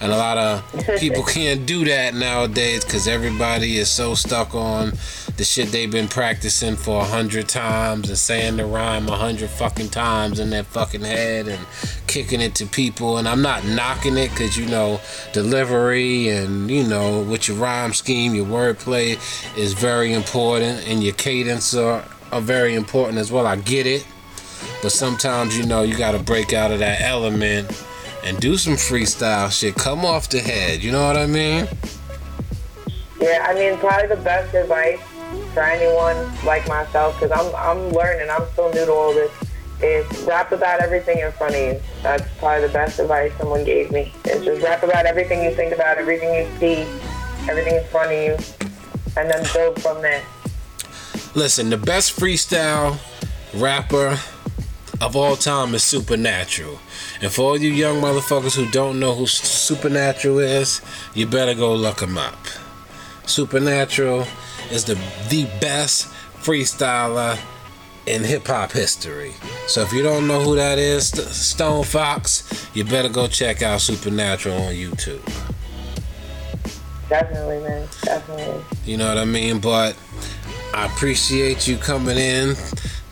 And 0.00 0.12
a 0.12 0.16
lot 0.16 0.38
of 0.38 0.98
people 0.98 1.24
can't 1.24 1.66
do 1.66 1.84
that 1.84 2.14
nowadays 2.14 2.86
because 2.86 3.06
everybody 3.06 3.76
is 3.76 3.90
so 3.90 4.14
stuck 4.14 4.54
on 4.54 4.92
the 5.36 5.44
shit 5.44 5.70
they've 5.70 5.90
been 5.90 6.08
practicing 6.08 6.76
for 6.76 7.02
a 7.02 7.04
hundred 7.04 7.48
times 7.48 8.08
and 8.08 8.16
saying 8.16 8.56
the 8.56 8.64
rhyme 8.64 9.06
a 9.08 9.16
hundred 9.16 9.50
fucking 9.50 9.90
times 9.90 10.40
in 10.40 10.48
their 10.48 10.64
fucking 10.64 11.02
head 11.02 11.46
and 11.46 11.66
kicking 12.06 12.40
it 12.40 12.54
to 12.54 12.66
people. 12.66 13.18
And 13.18 13.28
I'm 13.28 13.42
not 13.42 13.64
knocking 13.66 14.16
it 14.16 14.30
because, 14.30 14.56
you 14.56 14.66
know, 14.66 15.00
delivery 15.32 16.28
and, 16.30 16.70
you 16.70 16.84
know, 16.84 17.22
with 17.22 17.48
your 17.48 17.58
rhyme 17.58 17.92
scheme, 17.92 18.34
your 18.34 18.46
wordplay 18.46 19.18
is 19.58 19.74
very 19.74 20.14
important 20.14 20.88
and 20.88 21.04
your 21.04 21.14
cadence 21.14 21.74
are, 21.74 22.02
are 22.32 22.40
very 22.40 22.74
important 22.74 23.18
as 23.18 23.30
well. 23.30 23.46
I 23.46 23.56
get 23.56 23.86
it. 23.86 24.06
But 24.82 24.92
sometimes, 24.92 25.56
you 25.56 25.66
know, 25.66 25.82
you 25.82 25.98
got 25.98 26.12
to 26.12 26.18
break 26.18 26.54
out 26.54 26.70
of 26.72 26.78
that 26.78 27.02
element 27.02 27.84
and 28.24 28.40
do 28.40 28.56
some 28.56 28.74
freestyle 28.74 29.52
shit. 29.52 29.74
Come 29.74 30.04
off 30.04 30.30
the 30.30 30.40
head. 30.40 30.82
You 30.82 30.92
know 30.92 31.06
what 31.06 31.16
I 31.18 31.26
mean? 31.26 31.68
Yeah, 33.20 33.46
I 33.48 33.54
mean, 33.54 33.78
probably 33.78 34.08
the 34.08 34.22
best 34.22 34.54
advice 34.54 35.00
for 35.56 35.62
anyone 35.62 36.30
like 36.44 36.68
myself, 36.68 37.18
because 37.18 37.32
I'm 37.32 37.48
I'm 37.56 37.88
learning, 37.88 38.28
I'm 38.30 38.46
still 38.52 38.70
new 38.74 38.84
to 38.84 38.92
all 38.92 39.14
this, 39.14 39.32
is 39.82 40.04
rap 40.24 40.52
about 40.52 40.80
everything 40.80 41.18
in 41.20 41.32
front 41.32 41.54
of 41.54 41.60
you. 41.62 41.80
That's 42.02 42.22
probably 42.36 42.66
the 42.66 42.72
best 42.74 42.98
advice 43.00 43.32
someone 43.38 43.64
gave 43.64 43.90
me. 43.90 44.12
Is 44.26 44.44
just 44.44 44.62
rap 44.62 44.82
about 44.82 45.06
everything 45.06 45.42
you 45.42 45.54
think 45.54 45.72
about, 45.72 45.96
everything 45.96 46.34
you 46.34 46.46
see, 46.60 46.82
everything 47.48 47.76
in 47.76 47.84
front 47.84 48.12
of 48.12 48.18
you, 48.18 48.36
and 49.16 49.30
then 49.30 49.46
build 49.54 49.80
from 49.80 50.02
there. 50.02 50.22
Listen, 51.34 51.70
the 51.70 51.78
best 51.78 52.20
freestyle 52.20 52.98
rapper 53.54 54.18
of 55.00 55.16
all 55.16 55.36
time 55.36 55.74
is 55.74 55.82
Supernatural. 55.82 56.78
And 57.22 57.32
for 57.32 57.42
all 57.42 57.58
you 57.58 57.70
young 57.70 58.02
motherfuckers 58.02 58.56
who 58.56 58.70
don't 58.70 59.00
know 59.00 59.14
who 59.14 59.26
Supernatural 59.26 60.38
is, 60.40 60.82
you 61.14 61.26
better 61.26 61.54
go 61.54 61.74
look 61.74 62.00
him 62.00 62.18
up. 62.18 62.36
Supernatural 63.24 64.26
is 64.70 64.84
the 64.84 64.94
the 65.28 65.44
best 65.60 66.08
freestyler 66.36 67.38
in 68.06 68.22
hip 68.22 68.46
hop 68.46 68.72
history. 68.72 69.34
So 69.66 69.82
if 69.82 69.92
you 69.92 70.02
don't 70.02 70.26
know 70.28 70.40
who 70.40 70.54
that 70.56 70.78
is, 70.78 71.08
Stone 71.08 71.84
Fox, 71.84 72.68
you 72.74 72.84
better 72.84 73.08
go 73.08 73.26
check 73.26 73.62
out 73.62 73.80
Supernatural 73.80 74.56
on 74.56 74.74
YouTube. 74.74 75.22
Definitely, 77.08 77.60
man. 77.60 77.88
Definitely. 78.02 78.64
You 78.84 78.96
know 78.96 79.08
what 79.08 79.18
I 79.18 79.24
mean? 79.24 79.60
But 79.60 79.96
I 80.74 80.86
appreciate 80.86 81.66
you 81.68 81.76
coming 81.76 82.16
in, 82.18 82.54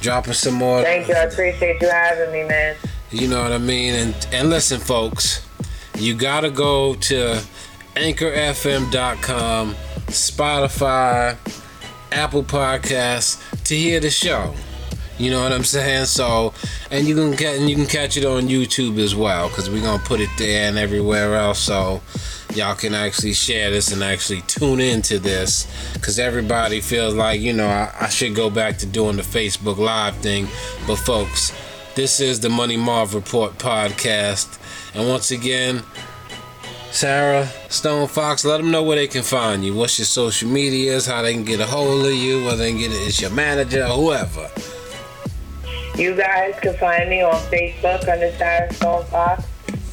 dropping 0.01 0.33
some 0.35 0.55
more. 0.55 0.83
Thank 0.83 1.09
you. 1.09 1.14
I 1.14 1.25
appreciate 1.25 1.81
you 1.81 1.88
having 1.88 2.33
me, 2.33 2.45
man. 2.45 2.77
You 3.11 3.29
know 3.29 3.43
what 3.43 3.53
I 3.53 3.59
mean? 3.59 3.95
And 3.95 4.27
and 4.33 4.51
listen, 4.51 4.81
folks, 4.81 5.47
you 5.97 6.14
gotta 6.14 6.51
go 6.51 6.95
to 6.95 7.40
anchorfm.com, 7.95 9.75
Spotify, 10.07 11.37
Apple 12.12 12.45
Podcasts 12.45 13.40
to 13.64 13.77
hear 13.77 14.01
the 14.01 14.11
show. 14.11 14.55
You 15.19 15.31
know 15.31 15.43
what 15.43 15.53
I'm 15.53 15.64
saying? 15.64 16.07
So, 16.07 16.53
and 16.90 17.07
you 17.07 17.14
can 17.14 17.33
get 17.33 17.59
and 17.59 17.71
you 17.71 17.77
can 17.77 17.87
catch 17.87 18.17
it 18.17 18.25
on 18.25 18.49
YouTube 18.49 18.99
as 18.99 19.14
well 19.14 19.49
because 19.49 19.71
we're 19.71 19.83
gonna 19.83 20.03
put 20.03 20.21
it 20.21 20.31
there 20.38 20.69
and 20.69 20.77
everywhere 20.77 21.37
else. 21.37 21.61
So 21.61 22.03
y'all 22.55 22.75
can 22.75 22.95
actually 22.95 23.33
share 23.33 23.71
this 23.71 23.93
and 23.93 24.03
actually 24.03 24.43
tune 24.43 24.81
into 24.81 25.21
this 25.21 25.69
because 25.95 26.19
everybody 26.19 26.81
feels 26.81 27.14
like 27.14 27.40
you 27.40 27.53
know 27.53 27.67
I, 27.67 27.95
I 28.01 28.09
should 28.09 28.35
go 28.35 28.51
back 28.51 28.79
to 28.79 28.87
doing 28.87 29.17
the 29.17 29.23
Facebook 29.23 29.79
Live 29.79 30.17
thing, 30.17 30.49
but 30.87 30.97
folks, 30.97 31.53
this 31.95 32.19
is 32.19 32.40
the 32.40 32.49
Money 32.49 32.77
Marv 32.77 33.14
Report 33.14 33.57
podcast, 33.59 34.59
and 34.97 35.09
once 35.09 35.31
again. 35.31 35.83
Sarah 36.95 37.49
Stone 37.71 38.07
Fox, 38.07 38.45
let 38.45 38.59
them 38.59 38.71
know 38.71 38.85
where 38.85 38.95
they 38.95 39.09
can 39.09 39.25
find 39.25 39.65
you. 39.65 39.75
What's 39.75 39.99
your 39.99 40.07
social 40.07 40.49
medias? 40.49 41.07
How 41.07 41.23
they 41.23 41.35
can 41.35 41.43
get 41.43 41.59
a 41.59 41.67
hold 41.67 42.07
of 42.07 42.13
you? 42.13 42.45
Whether 42.45 42.59
they 42.59 42.71
can 42.71 42.79
get 42.79 42.93
it, 42.93 42.95
it's 42.95 43.21
your 43.21 43.33
manager, 43.33 43.83
or 43.83 43.89
whoever. 43.89 44.49
You 45.97 46.15
guys 46.15 46.55
can 46.63 46.77
find 46.77 47.11
me 47.11 47.21
on 47.21 47.35
Facebook 47.51 48.09
under 48.09 48.31
Sarah 48.37 48.73
Stone 48.75 49.05
Fox. 49.07 49.43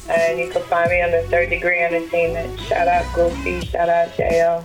And 0.08 0.38
you 0.38 0.48
can 0.48 0.62
find 0.62 0.88
me 0.92 1.02
under 1.02 1.22
Third 1.22 1.50
Degree 1.50 1.80
Entertainment. 1.80 2.60
Shout 2.60 2.86
out 2.86 3.12
Goofy, 3.16 3.62
shout 3.66 3.88
out 3.88 4.08
JL. 4.10 4.64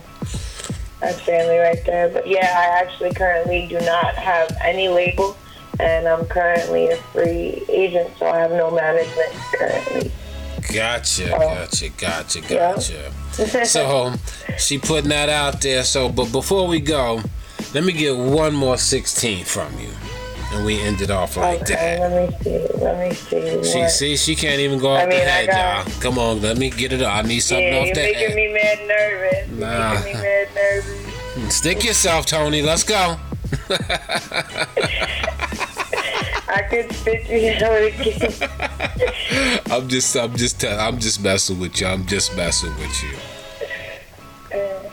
That's 1.00 1.20
family 1.22 1.58
right 1.58 1.84
there. 1.84 2.08
But 2.08 2.28
yeah, 2.28 2.54
I 2.56 2.80
actually 2.80 3.14
currently 3.14 3.66
do 3.66 3.80
not 3.80 4.14
have 4.14 4.56
any 4.62 4.86
label. 4.88 5.36
And 5.80 6.06
I'm 6.06 6.24
currently 6.26 6.86
a 6.86 6.96
free 6.98 7.64
agent, 7.68 8.12
so 8.16 8.28
I 8.28 8.38
have 8.38 8.52
no 8.52 8.70
management 8.70 9.32
currently. 9.52 10.12
Gotcha, 10.72 11.34
Oh. 11.34 11.38
gotcha, 11.38 11.88
gotcha, 11.90 12.40
Yeah. 12.40 12.74
gotcha. 12.74 13.66
So 13.66 14.06
um, 14.06 14.18
she 14.58 14.78
putting 14.78 15.08
that 15.10 15.28
out 15.28 15.60
there. 15.62 15.82
So, 15.84 16.08
but 16.08 16.30
before 16.32 16.66
we 16.66 16.80
go, 16.80 17.22
let 17.74 17.84
me 17.84 17.92
get 17.92 18.16
one 18.16 18.54
more 18.54 18.76
16 18.76 19.44
from 19.44 19.78
you. 19.78 19.88
and 20.52 20.64
we 20.64 20.80
end 20.80 21.00
it 21.02 21.10
off 21.10 21.36
like 21.36 21.60
okay, 21.62 21.74
that. 21.74 22.00
let 22.10 22.30
me 22.30 22.38
see. 22.42 22.58
Let 22.78 22.98
me 23.08 23.14
see. 23.14 23.70
She 23.70 23.78
what- 23.80 23.90
see 23.90 24.16
she 24.16 24.34
can't 24.34 24.60
even 24.60 24.78
go 24.78 24.92
off 24.94 25.02
I 25.02 25.06
mean, 25.06 25.18
the 25.18 25.24
head, 25.24 25.46
got- 25.48 25.86
y'all. 25.86 26.00
Come 26.00 26.18
on, 26.18 26.40
let 26.40 26.56
me 26.56 26.70
get 26.70 26.92
it 26.92 27.02
up. 27.02 27.14
I 27.14 27.20
need 27.22 27.40
something 27.40 27.66
yeah, 27.66 27.80
off 27.80 27.86
you're 27.86 27.94
the 27.94 28.00
making 28.02 28.28
head. 28.28 28.34
me 28.36 28.52
mad 28.54 28.78
nervous. 28.88 29.48
You're 29.50 29.58
Nah. 29.68 29.94
making 29.94 30.06
me 30.16 30.22
mad 30.22 30.48
nervous. 30.54 31.54
Stick 31.54 31.84
yourself, 31.84 32.24
Tony. 32.26 32.62
Let's 32.62 32.82
go. 32.82 33.16
I 36.58 36.62
could 36.62 36.92
spit 36.92 37.28
you 37.28 37.36
again. 37.36 38.32
I'm 39.70 39.88
just, 39.88 40.16
I'm 40.16 40.36
just, 40.36 40.60
tell, 40.60 40.78
I'm 40.80 40.98
just 40.98 41.22
messing 41.22 41.60
with 41.60 41.80
you. 41.80 41.86
I'm 41.86 42.04
just 42.04 42.36
messing 42.36 42.74
with 42.76 43.02
you. 43.02 44.58
Uh, 44.58 44.90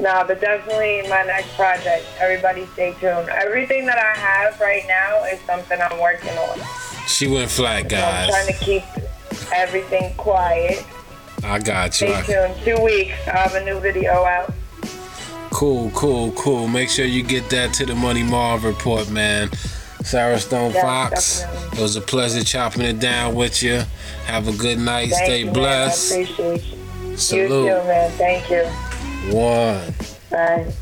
Nah, 0.00 0.24
but 0.24 0.40
definitely 0.40 1.02
my 1.08 1.24
next 1.24 1.54
project. 1.56 2.06
Everybody 2.20 2.66
stay 2.66 2.94
tuned. 3.00 3.28
Everything 3.30 3.84
that 3.86 3.98
I 3.98 4.16
have 4.16 4.60
right 4.60 4.84
now 4.86 5.24
is 5.24 5.40
something 5.40 5.78
I'm 5.80 6.00
working 6.00 6.38
on. 6.38 6.60
She 7.08 7.26
went 7.26 7.50
flat, 7.50 7.88
guys. 7.88 8.02
I'm 8.02 8.30
guys. 8.30 8.30
trying 8.30 8.58
to 8.58 8.64
keep 8.64 9.52
everything 9.52 10.14
quiet. 10.14 10.86
I 11.42 11.58
got 11.58 12.00
you. 12.00 12.14
Stay 12.14 12.32
tuned. 12.32 12.54
Two 12.64 12.80
weeks, 12.82 13.16
I 13.26 13.38
have 13.38 13.54
a 13.54 13.64
new 13.64 13.80
video 13.80 14.12
out. 14.24 14.54
Cool, 15.58 15.90
cool, 15.90 16.30
cool. 16.36 16.68
Make 16.68 16.88
sure 16.88 17.04
you 17.04 17.24
get 17.24 17.50
that 17.50 17.74
to 17.74 17.84
the 17.84 17.96
Money 17.96 18.22
Marv 18.22 18.62
report, 18.62 19.10
man. 19.10 19.50
Sarah 20.04 20.38
Stone 20.38 20.70
Yeah, 20.70 20.82
Fox. 20.82 21.40
definitely. 21.40 21.78
It 21.78 21.82
was 21.82 21.96
a 21.96 22.00
pleasure 22.00 22.44
chopping 22.44 22.82
it 22.82 23.00
down 23.00 23.34
with 23.34 23.60
you. 23.60 23.82
Have 24.26 24.46
a 24.46 24.52
good 24.52 24.78
night. 24.78 25.10
Thank 25.10 25.24
Stay 25.24 25.40
you, 25.40 25.50
blessed. 25.50 26.12
Man. 26.12 26.20
I 26.20 26.22
appreciate 26.22 26.64
you. 26.64 27.10
You 27.10 27.16
Salute. 27.16 27.48
too, 27.48 27.88
man. 27.88 28.10
Thank 28.12 28.50
you. 28.50 29.36
One. 29.36 29.94
Bye. 30.30 30.72